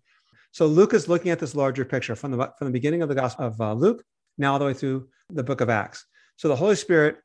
[0.51, 3.15] So Luke is looking at this larger picture from the, from the beginning of the
[3.15, 4.03] Gospel of uh, Luke,
[4.37, 6.05] now all the way through the book of Acts.
[6.37, 7.17] So the Holy Spirit,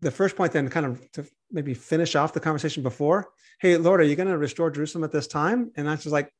[0.00, 3.28] the first point then kind of to maybe finish off the conversation before,
[3.60, 5.72] hey, Lord, are you going to restore Jerusalem at this time?
[5.76, 6.30] And that's just like,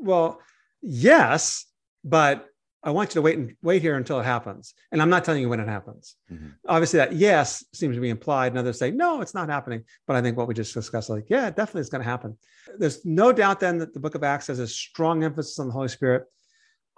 [0.00, 0.40] well,
[0.80, 1.66] yes,
[2.02, 2.46] but
[2.84, 4.74] I want you to wait and wait here until it happens.
[4.92, 6.16] And I'm not telling you when it happens.
[6.30, 6.48] Mm-hmm.
[6.68, 9.84] Obviously, that yes seems to be implied, and others say, no, it's not happening.
[10.06, 12.36] But I think what we just discussed, like, yeah, definitely it's going to happen.
[12.78, 15.72] There's no doubt then that the book of Acts has a strong emphasis on the
[15.72, 16.24] Holy Spirit.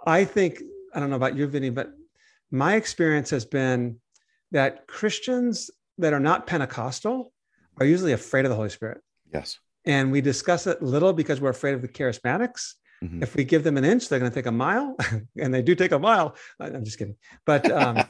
[0.05, 0.61] I think,
[0.93, 1.91] I don't know about you, Vinnie, but
[2.51, 3.97] my experience has been
[4.51, 7.31] that Christians that are not Pentecostal
[7.79, 9.01] are usually afraid of the Holy Spirit.
[9.33, 9.57] Yes.
[9.85, 12.73] And we discuss it little because we're afraid of the charismatics
[13.03, 13.23] Mm-hmm.
[13.23, 14.95] If we give them an inch, they're going to take a mile,
[15.39, 16.35] and they do take a mile.
[16.59, 18.03] I'm just kidding, but um,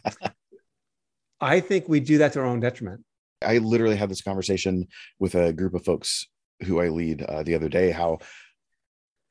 [1.42, 3.04] I think we do that to our own detriment.
[3.44, 4.88] I literally had this conversation
[5.20, 6.28] with a group of folks
[6.66, 7.92] who I lead uh, the other day.
[7.92, 8.20] How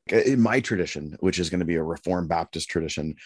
[0.09, 3.17] in my tradition, which is going to be a Reformed Baptist tradition,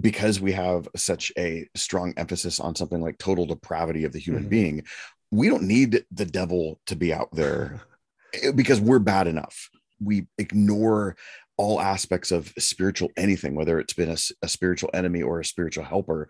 [0.00, 4.42] because we have such a strong emphasis on something like total depravity of the human
[4.42, 4.50] mm-hmm.
[4.50, 4.82] being,
[5.30, 7.80] we don't need the devil to be out there
[8.54, 9.70] because we're bad enough.
[10.00, 11.16] We ignore
[11.58, 15.84] all aspects of spiritual anything, whether it's been a, a spiritual enemy or a spiritual
[15.84, 16.28] helper,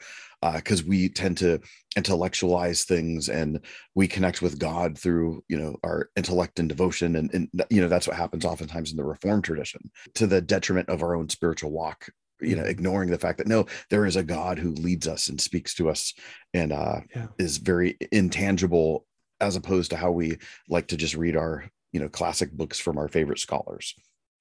[0.54, 1.60] because uh, we tend to
[1.96, 3.60] intellectualize things and
[3.94, 7.88] we connect with God through, you know, our intellect and devotion, and, and you know
[7.88, 11.70] that's what happens oftentimes in the Reformed tradition, to the detriment of our own spiritual
[11.70, 12.08] walk.
[12.40, 15.40] You know, ignoring the fact that no, there is a God who leads us and
[15.40, 16.14] speaks to us,
[16.54, 17.26] and uh, yeah.
[17.38, 19.06] is very intangible,
[19.40, 20.38] as opposed to how we
[20.70, 23.94] like to just read our you know classic books from our favorite scholars.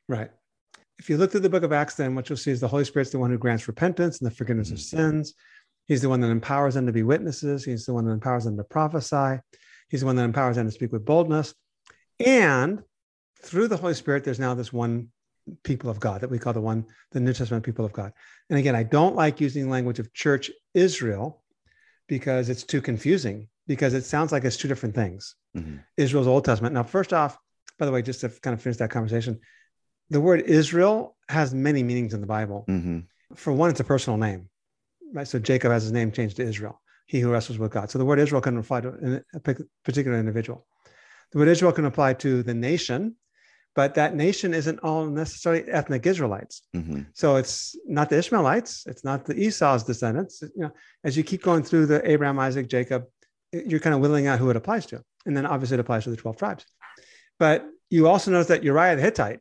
[0.08, 0.30] Right
[1.00, 2.86] if you look through the book of Acts, then what you'll see is the Holy
[2.86, 4.98] Spirit's the one who grants repentance and the forgiveness of mm-hmm.
[4.98, 5.34] sins.
[5.88, 7.64] He's the one that empowers them to be witnesses.
[7.64, 9.40] He's the one that empowers them to prophesy.
[9.90, 11.54] He's the one that empowers them to speak with boldness.
[12.26, 12.84] And
[13.42, 15.10] through the Holy Spirit, there's now this one
[15.64, 18.12] people of God that we call the one, the New Testament people of God.
[18.50, 21.42] And again, I don't like using language of church Israel
[22.08, 25.36] because it's too confusing, because it sounds like it's two different things.
[25.56, 25.78] Mm-hmm.
[25.96, 26.74] Israel's Old Testament.
[26.74, 27.38] Now, first off,
[27.80, 29.40] by the way, just to kind of finish that conversation,
[30.10, 32.66] the word Israel has many meanings in the Bible.
[32.68, 33.00] Mm-hmm.
[33.36, 34.50] For one, it's a personal name,
[35.14, 35.28] right?
[35.28, 37.92] So Jacob has his name changed to Israel, he who wrestles with God.
[37.92, 40.66] So the word Israel can apply to a particular individual.
[41.32, 43.16] The word Israel can apply to the nation,
[43.76, 46.62] but that nation isn't all necessarily ethnic Israelites.
[46.76, 47.02] Mm-hmm.
[47.14, 50.42] So it's not the Ishmaelites, it's not the Esau's descendants.
[50.42, 50.72] You know,
[51.04, 53.04] as you keep going through the Abraham, Isaac, Jacob,
[53.52, 56.10] you're kind of whittling out who it applies to, and then obviously it applies to
[56.10, 56.66] the twelve tribes.
[57.40, 59.40] But you also notice that Uriah the Hittite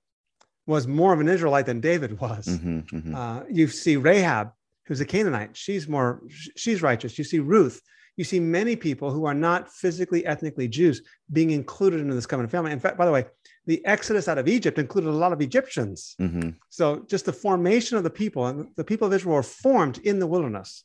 [0.67, 2.47] was more of an Israelite than David was.
[2.47, 3.15] Mm-hmm, mm-hmm.
[3.15, 4.51] Uh, you see Rahab,
[4.87, 5.57] who's a Canaanite.
[5.57, 6.23] She's more,
[6.57, 7.17] she's righteous.
[7.19, 7.81] You see Ruth.
[8.17, 12.51] You see many people who are not physically, ethnically Jews being included in this covenant
[12.51, 12.73] family.
[12.73, 13.27] In fact, by the way,
[13.67, 16.17] the exodus out of Egypt included a lot of Egyptians.
[16.19, 16.51] Mm-hmm.
[16.71, 20.19] So just the formation of the people, and the people of Israel were formed in
[20.19, 20.85] the wilderness.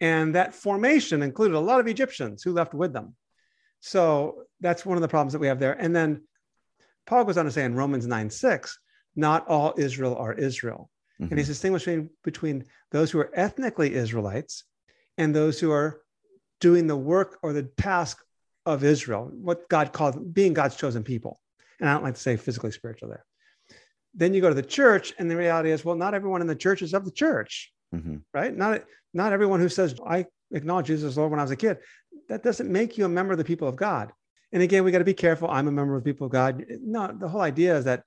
[0.00, 3.14] And that formation included a lot of Egyptians who left with them.
[3.80, 5.72] So that's one of the problems that we have there.
[5.72, 6.24] And then
[7.06, 8.78] Paul goes on to say in Romans 9 6,
[9.16, 10.90] not all Israel are Israel.
[11.20, 11.30] Mm-hmm.
[11.30, 14.64] And he's distinguishing between those who are ethnically Israelites
[15.18, 16.00] and those who are
[16.60, 18.18] doing the work or the task
[18.66, 21.40] of Israel, what God called being God's chosen people.
[21.80, 23.24] And I don't like to say physically spiritual there.
[24.14, 26.54] Then you go to the church, and the reality is, well, not everyone in the
[26.54, 28.16] church is of the church, mm-hmm.
[28.32, 28.56] right?
[28.56, 31.78] Not not everyone who says I acknowledge Jesus as Lord when I was a kid.
[32.28, 34.12] that doesn't make you a member of the people of God.
[34.52, 35.50] And again, we got to be careful.
[35.50, 36.64] I'm a member of the people of God.
[36.80, 38.04] No, the whole idea is that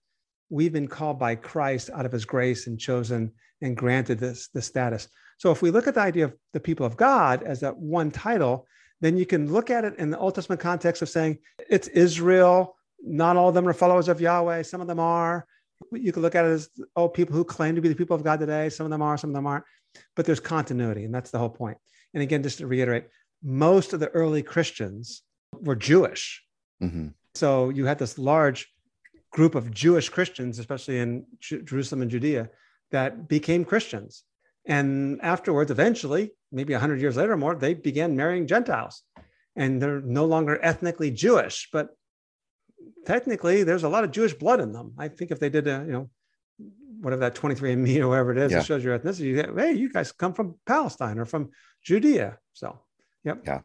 [0.49, 3.31] we've been called by Christ out of his grace and chosen
[3.61, 5.07] and granted this, this status.
[5.37, 8.11] So if we look at the idea of the people of God as that one
[8.11, 8.67] title,
[9.01, 11.37] then you can look at it in the Old Testament context of saying
[11.69, 12.75] it's Israel.
[13.03, 14.63] Not all of them are followers of Yahweh.
[14.63, 15.45] Some of them are.
[15.91, 18.23] You can look at it as oh, people who claim to be the people of
[18.23, 18.69] God today.
[18.69, 19.65] Some of them are, some of them aren't.
[20.15, 21.77] But there's continuity, and that's the whole point.
[22.13, 23.05] And again, just to reiterate,
[23.43, 25.21] most of the early Christians
[25.53, 26.43] were Jewish.
[26.81, 27.09] Mm-hmm.
[27.35, 28.73] So you had this large
[29.37, 32.49] group of Jewish Christians, especially in J- Jerusalem and Judea,
[32.89, 34.23] that became Christians.
[34.65, 39.03] And afterwards, eventually, maybe 100 years later or more, they began marrying Gentiles.
[39.55, 41.89] And they're no longer ethnically Jewish, but
[43.05, 44.93] technically there's a lot of Jewish blood in them.
[44.97, 46.09] I think if they did a, you know,
[47.01, 48.61] whatever that 23andMe or whatever it is, yeah.
[48.61, 49.31] it shows your ethnicity.
[49.55, 51.51] Hey, you guys come from Palestine or from
[51.83, 52.39] Judea.
[52.53, 52.79] So,
[53.23, 53.43] yep.
[53.45, 53.61] Yeah.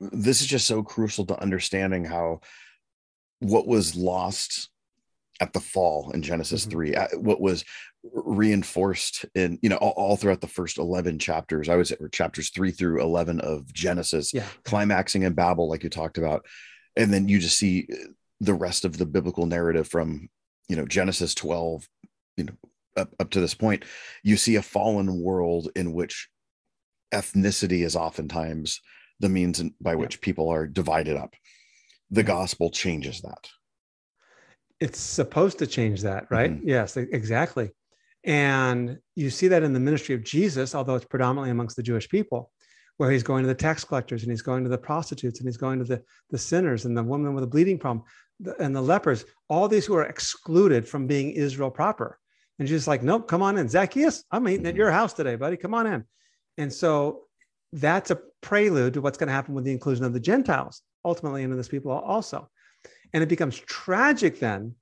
[0.00, 2.40] This is just so crucial to understanding how
[3.40, 4.71] what was lost
[5.42, 6.70] at the fall in Genesis mm-hmm.
[6.70, 7.64] 3, uh, what was
[8.14, 12.50] reinforced in, you know, all, all, throughout the first 11 chapters, I was at chapters
[12.50, 14.46] three through 11 of Genesis, yeah.
[14.64, 16.46] climaxing in Babel, like you talked about.
[16.96, 17.88] And then you just see
[18.40, 20.28] the rest of the biblical narrative from,
[20.68, 21.88] you know, Genesis 12,
[22.36, 22.54] you know,
[22.96, 23.84] up, up to this point,
[24.22, 26.28] you see a fallen world in which
[27.12, 28.80] ethnicity is oftentimes
[29.18, 30.20] the means by which yeah.
[30.22, 31.34] people are divided up.
[32.12, 33.48] The gospel changes that
[34.82, 36.50] it's supposed to change that, right?
[36.50, 36.68] Mm-hmm.
[36.68, 37.70] Yes, exactly.
[38.24, 42.08] And you see that in the ministry of Jesus, although it's predominantly amongst the Jewish
[42.08, 42.50] people,
[42.96, 45.56] where he's going to the tax collectors and he's going to the prostitutes and he's
[45.56, 48.04] going to the, the sinners and the woman with a bleeding problem
[48.58, 52.18] and the lepers, all these who are excluded from being Israel proper.
[52.58, 53.68] And Jesus like, nope, come on in.
[53.68, 55.56] Zacchaeus, I'm eating at your house today, buddy.
[55.56, 56.04] Come on in.
[56.58, 57.22] And so
[57.72, 61.44] that's a prelude to what's going to happen with the inclusion of the Gentiles, ultimately
[61.44, 62.48] into this people also.
[63.12, 64.74] And it becomes tragic then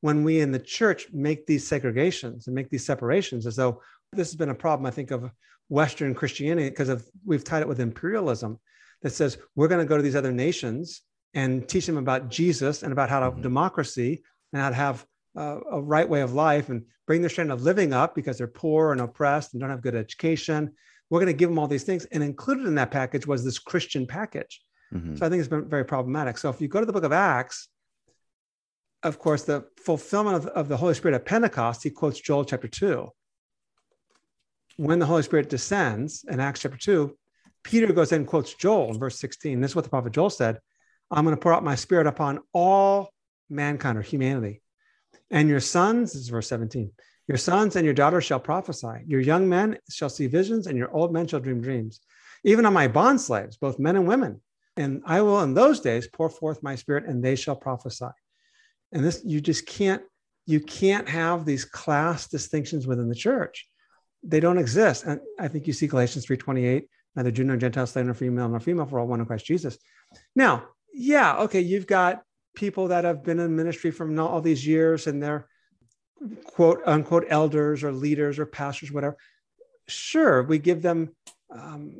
[0.00, 3.82] when we in the church make these segregations and make these separations as though
[4.12, 5.30] this has been a problem, I think, of
[5.68, 8.58] Western Christianity because of we've tied it with imperialism
[9.02, 11.02] that says we're going to go to these other nations
[11.34, 13.42] and teach them about Jesus and about how to have mm-hmm.
[13.42, 14.22] democracy
[14.52, 17.62] and how to have uh, a right way of life and bring their standard of
[17.62, 20.72] living up because they're poor and oppressed and don't have good education.
[21.10, 22.06] We're going to give them all these things.
[22.06, 24.60] And included in that package was this Christian package.
[24.92, 25.16] Mm-hmm.
[25.16, 26.38] So I think it's been very problematic.
[26.38, 27.68] So if you go to the book of Acts,
[29.02, 32.68] of course, the fulfillment of, of the Holy Spirit at Pentecost, he quotes Joel chapter
[32.68, 33.08] 2.
[34.76, 37.16] When the Holy Spirit descends in Acts chapter 2,
[37.64, 39.60] Peter goes in and quotes Joel in verse 16.
[39.60, 40.58] This is what the prophet Joel said
[41.10, 43.10] I'm going to pour out my spirit upon all
[43.48, 44.60] mankind or humanity.
[45.30, 46.90] And your sons, this is verse 17,
[47.26, 49.04] your sons and your daughters shall prophesy.
[49.06, 52.00] Your young men shall see visions, and your old men shall dream dreams.
[52.44, 54.40] Even on my bond slaves, both men and women.
[54.76, 58.06] And I will in those days pour forth my spirit, and they shall prophesy
[58.92, 60.02] and this you just can't
[60.46, 63.68] you can't have these class distinctions within the church.
[64.22, 65.04] They don't exist.
[65.04, 66.84] And i think you see galatians 3.28
[67.16, 69.78] neither jew nor gentile slave nor female nor female for all one in christ jesus.
[70.34, 72.22] Now yeah okay you've got
[72.54, 75.48] people that have been in ministry from all these years and they're
[76.44, 79.16] quote unquote elders or leaders or pastors whatever.
[79.86, 81.14] Sure we give them
[81.50, 81.96] um,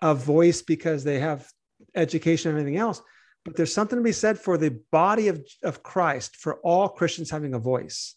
[0.00, 1.48] a voice because they have
[1.94, 3.02] education and everything else
[3.44, 7.30] but there's something to be said for the body of, of Christ, for all Christians
[7.30, 8.14] having a voice,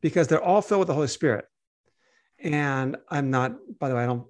[0.00, 1.44] because they're all filled with the Holy Spirit.
[2.38, 4.26] And I'm not, by the way, I don't,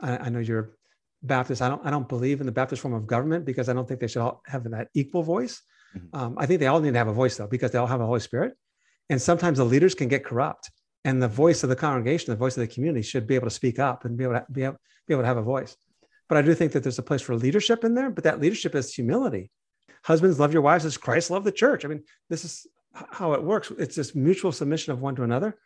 [0.00, 0.76] I, I know you're
[1.22, 1.62] Baptist.
[1.62, 4.00] I don't, I don't believe in the Baptist form of government because I don't think
[4.00, 5.62] they should all have that equal voice.
[5.96, 6.18] Mm-hmm.
[6.18, 8.00] Um, I think they all need to have a voice though, because they all have
[8.00, 8.54] a Holy Spirit.
[9.08, 10.70] And sometimes the leaders can get corrupt
[11.04, 13.54] and the voice of the congregation, the voice of the community should be able to
[13.54, 14.76] speak up and be able to be able,
[15.06, 15.76] be able to have a voice.
[16.32, 18.74] But I do think that there's a place for leadership in there, but that leadership
[18.74, 19.50] is humility.
[20.02, 21.84] Husbands, love your wives as Christ loved the church.
[21.84, 23.70] I mean, this is how it works.
[23.78, 25.58] It's this mutual submission of one to another.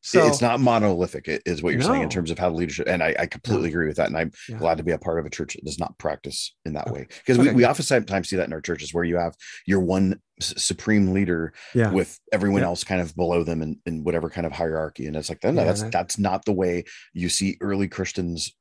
[0.00, 1.88] So it's not monolithic, is what you're no.
[1.88, 2.88] saying in terms of how leadership.
[2.88, 4.08] And I, I completely agree with that.
[4.08, 4.56] And I'm yeah.
[4.56, 7.00] glad to be a part of a church that does not practice in that okay.
[7.00, 7.06] way.
[7.18, 7.50] Because okay.
[7.50, 9.34] we, we oftentimes see that in our churches where you have
[9.66, 11.92] your one supreme leader yeah.
[11.92, 12.68] with everyone yeah.
[12.68, 15.06] else kind of below them in, in whatever kind of hierarchy.
[15.06, 18.54] And it's like, no, no that's, that's not the way you see early Christians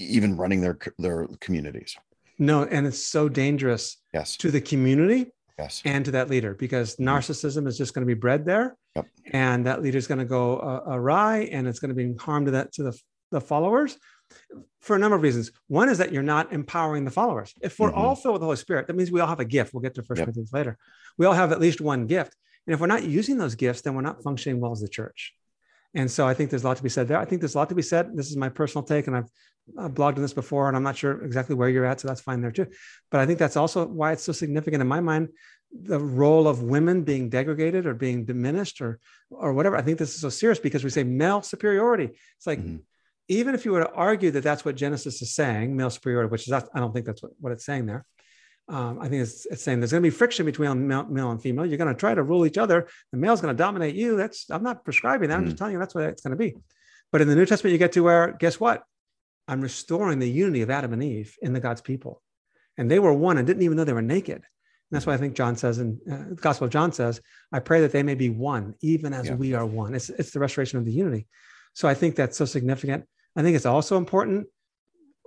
[0.00, 1.96] even running their their communities.
[2.38, 3.98] No, and it's so dangerous.
[4.14, 4.36] Yes.
[4.38, 5.32] To the community.
[5.58, 5.82] Yes.
[5.84, 7.08] And to that leader, because mm-hmm.
[7.08, 9.06] narcissism is just going to be bred there, yep.
[9.26, 12.46] and that leader is going to go uh, awry, and it's going to be harm
[12.46, 12.98] to that to the
[13.30, 13.98] the followers
[14.80, 15.52] for a number of reasons.
[15.68, 17.52] One is that you're not empowering the followers.
[17.60, 17.98] If we're mm-hmm.
[17.98, 19.74] all filled with the Holy Spirit, that means we all have a gift.
[19.74, 20.26] We'll get to First yep.
[20.26, 20.78] Corinthians later.
[21.18, 22.34] We all have at least one gift,
[22.66, 25.34] and if we're not using those gifts, then we're not functioning well as the church.
[25.94, 27.18] And so I think there's a lot to be said there.
[27.18, 28.16] I think there's a lot to be said.
[28.16, 29.30] This is my personal take, and I've
[29.78, 32.20] uh, blogged on this before, and I'm not sure exactly where you're at, so that's
[32.20, 32.66] fine there too.
[33.10, 35.28] But I think that's also why it's so significant in my mind
[35.72, 38.98] the role of women being degraded or being diminished or
[39.30, 39.76] or whatever.
[39.76, 42.10] I think this is so serious because we say male superiority.
[42.36, 42.80] It's like Mhm.
[43.28, 46.48] even if you were to argue that that's what Genesis is saying, male superiority, which
[46.48, 48.04] is I don't think that's what, what it's saying there.
[48.70, 51.42] Um, I think it's, it's saying there's going to be friction between male, male and
[51.42, 51.66] female.
[51.66, 52.86] You're going to try to rule each other.
[53.10, 54.16] The male's going to dominate you.
[54.16, 55.38] That's I'm not prescribing that.
[55.38, 56.54] I'm just telling you that's what it's going to be.
[57.10, 58.84] But in the New Testament, you get to where guess what?
[59.48, 62.22] I'm restoring the unity of Adam and Eve in the God's people,
[62.78, 64.36] and they were one and didn't even know they were naked.
[64.36, 67.20] And that's why I think John says in uh, the Gospel of John says,
[67.52, 69.34] "I pray that they may be one, even as Yeah.
[69.34, 71.26] we are one." It's it's the restoration of the unity.
[71.74, 73.04] So I think that's so significant.
[73.34, 74.46] I think it's also important.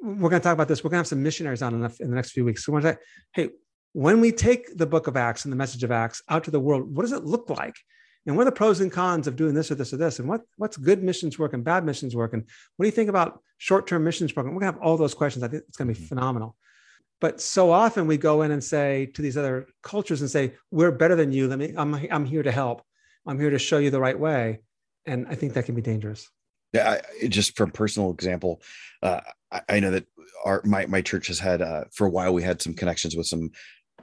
[0.03, 0.83] We're going to talk about this.
[0.83, 2.65] We're going to have some missionaries on in the, in the next few weeks.
[2.65, 3.49] So we're going to say, hey,
[3.93, 6.59] when we take the book of Acts and the message of Acts out to the
[6.59, 7.75] world, what does it look like?
[8.25, 10.19] And what are the pros and cons of doing this or this or this?
[10.19, 12.33] And what, what's good missions work and bad missions work?
[12.33, 12.43] And
[12.75, 14.53] what do you think about short-term missions program?
[14.55, 15.43] We're going to have all those questions.
[15.43, 16.09] I think it's going to be Mhm.
[16.09, 16.55] phenomenal.
[17.21, 20.91] But so often we go in and say to these other cultures and say, we're
[20.91, 21.47] better than you.
[21.47, 22.81] Let me, I'm, I'm here to help.
[23.25, 24.59] I'm here to show you the right way.
[25.05, 26.29] And I think that can be dangerous.
[26.73, 28.61] Yeah, I, just from personal example,
[29.01, 29.21] uh,
[29.51, 30.05] I, I know that
[30.45, 32.33] our my my church has had uh, for a while.
[32.33, 33.51] We had some connections with some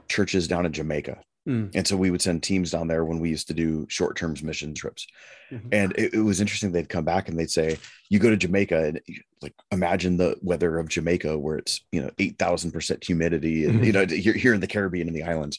[0.07, 1.71] churches down in Jamaica, Mm.
[1.73, 4.35] and so we would send teams down there when we used to do short term
[4.43, 5.07] mission trips.
[5.51, 5.69] Mhm.
[5.71, 6.71] And it, it was interesting.
[6.71, 7.77] They'd come back and they'd say,
[8.11, 9.01] "You go to Jamaica, and
[9.41, 13.83] like imagine the weather of Jamaica, where it's you know eight thousand percent humidity, and
[13.83, 15.57] you know you're here in the Caribbean and the islands,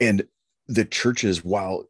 [0.00, 0.24] and
[0.68, 1.86] the churches while."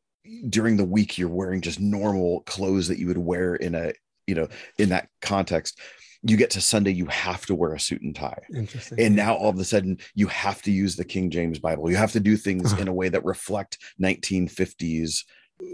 [0.49, 3.93] during the week you're wearing just normal clothes that you would wear in a
[4.27, 4.49] you know
[4.79, 5.79] in that context
[6.23, 8.43] you get to sunday you have to wear a suit and tie.
[8.55, 9.01] Interesting.
[9.01, 11.91] and now all of a sudden you have to use the king james bible.
[11.91, 12.83] You have to do things uh-huh.
[12.83, 15.25] in a way that reflect 1950s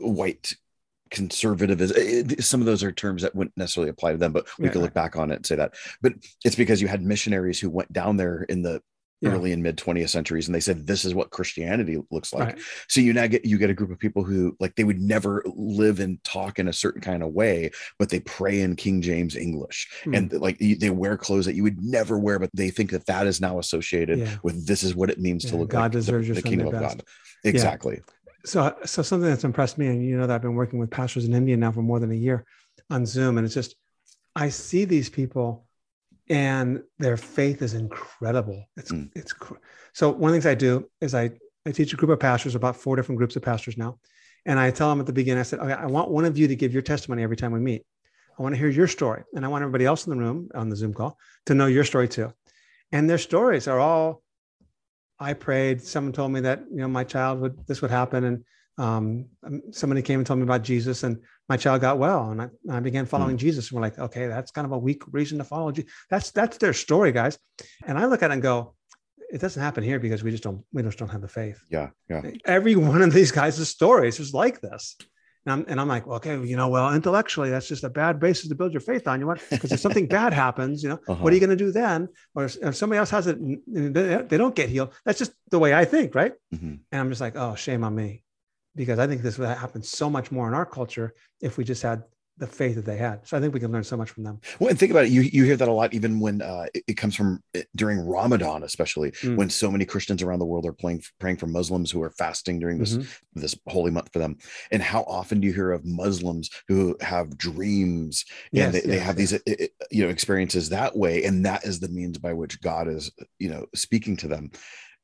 [0.01, 0.55] white
[1.11, 4.33] conservative eh, is eh, some of those are terms that wouldn't necessarily apply to them
[4.33, 5.75] but we Yeah, could look back on it and say that.
[6.03, 8.83] But it's because you had missionaries who went down there in the
[9.21, 9.31] Yeah.
[9.31, 12.59] early and mid 20th centuries and they said this is what christianity looks like Right.
[12.89, 15.43] so you now get you get a group of people who like they would never
[15.57, 19.35] live and talk in a certain kind of way but they pray in king james
[19.35, 20.15] english Hmm.
[20.15, 23.27] and like they wear clothes that you would never wear but they think that that
[23.27, 24.37] is now associated Yeah.
[24.45, 26.75] with this is what it means to look God like deserves your the, kingdom of
[26.75, 26.99] best.
[26.99, 27.05] god
[27.45, 28.01] exactly
[28.45, 31.25] so so something that's impressed me and you know that i've been working with pastors
[31.25, 32.45] in india now for more than a year
[32.91, 33.75] on zoom and it's just
[34.37, 35.67] i see these people
[36.31, 39.11] and their faith is incredible it's Mm.
[39.15, 39.35] it's
[39.93, 41.31] so one of the things i do is i
[41.67, 43.99] i teach a group of pastors about four different groups of pastors now
[44.47, 46.49] and i tell them at the beginning i said okay i want one of you
[46.49, 47.83] to give your testimony every time we meet
[48.39, 50.69] i want to hear your story and i want everybody else in the room on
[50.69, 51.17] the zoom call
[51.47, 52.33] to know your story too
[52.93, 54.23] and their stories are all
[55.21, 55.83] I prayed.
[55.83, 58.45] Someone told me that you know my child would this would happen, and
[58.79, 61.19] um, um, somebody came and told me about Jesus, and
[61.49, 63.69] my child got well, and I, I began following Jesus.
[63.71, 65.91] And we're like, okay, that's kind of a weak reason to follow Jesus.
[66.11, 67.39] That's that's their story, guys.
[67.87, 68.75] And I look at it and go,
[69.31, 71.59] it doesn't happen here because we just don't we just don't have the faith.
[71.71, 74.97] yeah yeah Every one of these guys' stories is like this.
[75.47, 78.21] And I'm, and I'm like, well, okay, you know, well, intellectually, that's just a bad
[78.21, 79.19] basis to build your faith on.
[79.21, 81.23] You want because if something bad happens, you know, Uh-huh.
[81.23, 82.09] what are you going to do then?
[82.35, 83.39] Or if, if somebody else has it,
[84.31, 84.93] they don't get healed.
[85.07, 86.33] That's just the way I think, right?
[86.55, 86.81] Mhm.
[86.93, 88.23] And I'm just like, oh, shame on me,
[88.79, 91.13] because I think this would happen so much more in our culture
[91.43, 92.03] if we just had
[92.39, 93.27] the faith that they had.
[93.27, 94.39] So I think we can learn so much from them.
[94.61, 96.85] well and think about it you you hear that a lot even when uh it,
[96.91, 99.35] it comes from eh, during ramadan especially Mm.
[99.39, 102.61] when so many christians around the world are playing praying for muslims who are fasting
[102.61, 103.07] during this Mhm.
[103.43, 104.37] this holy month for them
[104.71, 108.25] and how often do you hear of muslims who have dreams
[108.55, 111.65] and they, they yes, have these uh, uh, you know experiences that way and that
[111.65, 113.11] is the means by which god is
[113.41, 114.45] you know speaking to them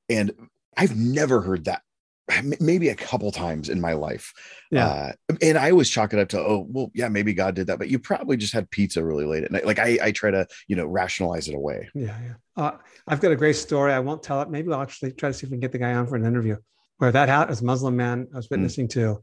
[0.09, 0.27] and
[0.77, 1.83] i've never heard that
[2.61, 4.33] maybe a couple times in my life
[4.71, 4.87] Yeah.
[4.89, 5.13] uh,
[5.43, 7.89] and i always chalk it up to oh well yeah maybe god did that but
[7.89, 10.75] you probably just had pizza really late at night like i i try to you
[10.77, 12.35] know rationalize it away Yeah, yeah.
[12.57, 13.93] Uh, I've got a great story.
[13.93, 14.49] I won't tell it.
[14.49, 16.25] Maybe I'll actually try to see if we can get the guy on for an
[16.25, 16.57] interview
[16.99, 19.23] where that ha- this Muslim man I was witnessing to.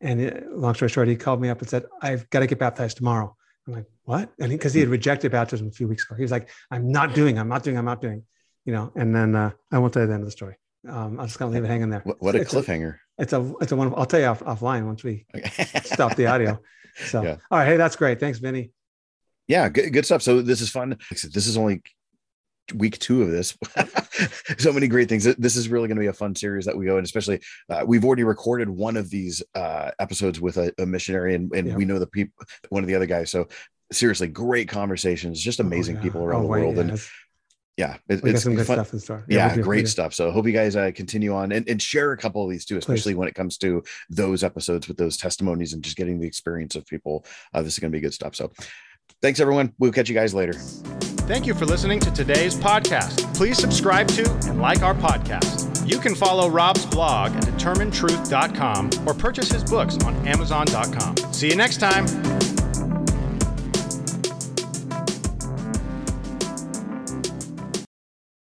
[0.00, 2.58] And it, long story short, he called me up and said, I've got to get
[2.58, 3.36] baptized tomorrow.
[3.68, 4.30] I'm like, what?
[4.40, 7.14] And because he, had rejected baptism a few weeks ago, he was like, I'm not
[7.14, 8.24] doing, I'm not doing, I'm not doing,
[8.64, 8.92] you know.
[8.96, 10.56] And then uh, I won't tell you the end of the story.
[10.88, 12.00] Um, I'm just to leave it hanging there.
[12.00, 13.92] what, a It's a- cliffhanger It's a, it's a one.
[13.96, 15.26] I'll tell you off, offline once we
[15.84, 16.60] stop the audio.
[17.06, 17.36] So, Yeah.
[17.50, 17.66] all right.
[17.66, 18.20] Hey, that's great.
[18.20, 18.70] Thanks, Vinnie.
[19.48, 21.82] yeah good, good stuff so this is fun Like I said, this is only
[22.74, 23.56] week two of this
[24.58, 26.84] so many great things this is really going to be a fun series that we
[26.84, 30.84] go and especially uh, we've already recorded one of these uh, episodes with a, a
[30.86, 31.76] missionary and, and Yeah.
[31.76, 32.34] we know the people
[32.68, 33.48] one of the other guys so
[33.90, 36.02] seriously great conversations just amazing Oh, yeah.
[36.04, 37.00] people around Oh, the world and
[37.76, 39.24] yeah, it, it's some good fun- stuff in store.
[39.28, 40.12] Yeah, we do, we great stuff.
[40.12, 42.76] So hope you guys uh, continue on and, and share a couple of these too,
[42.76, 46.76] especially when it comes to those episodes with those testimonies and just getting the experience
[46.76, 47.24] of people.
[47.54, 48.34] Uh, this is going to be good stuff.
[48.34, 48.52] So
[49.22, 49.72] thanks, everyone.
[49.78, 50.52] We'll catch you guys later.
[50.52, 53.34] Thank you for listening to today's podcast.
[53.34, 55.88] Please subscribe to and like our podcast.
[55.88, 61.16] You can follow Rob's blog at determinetruth.com or purchase his books on amazon.com.
[61.32, 62.41] See you next time.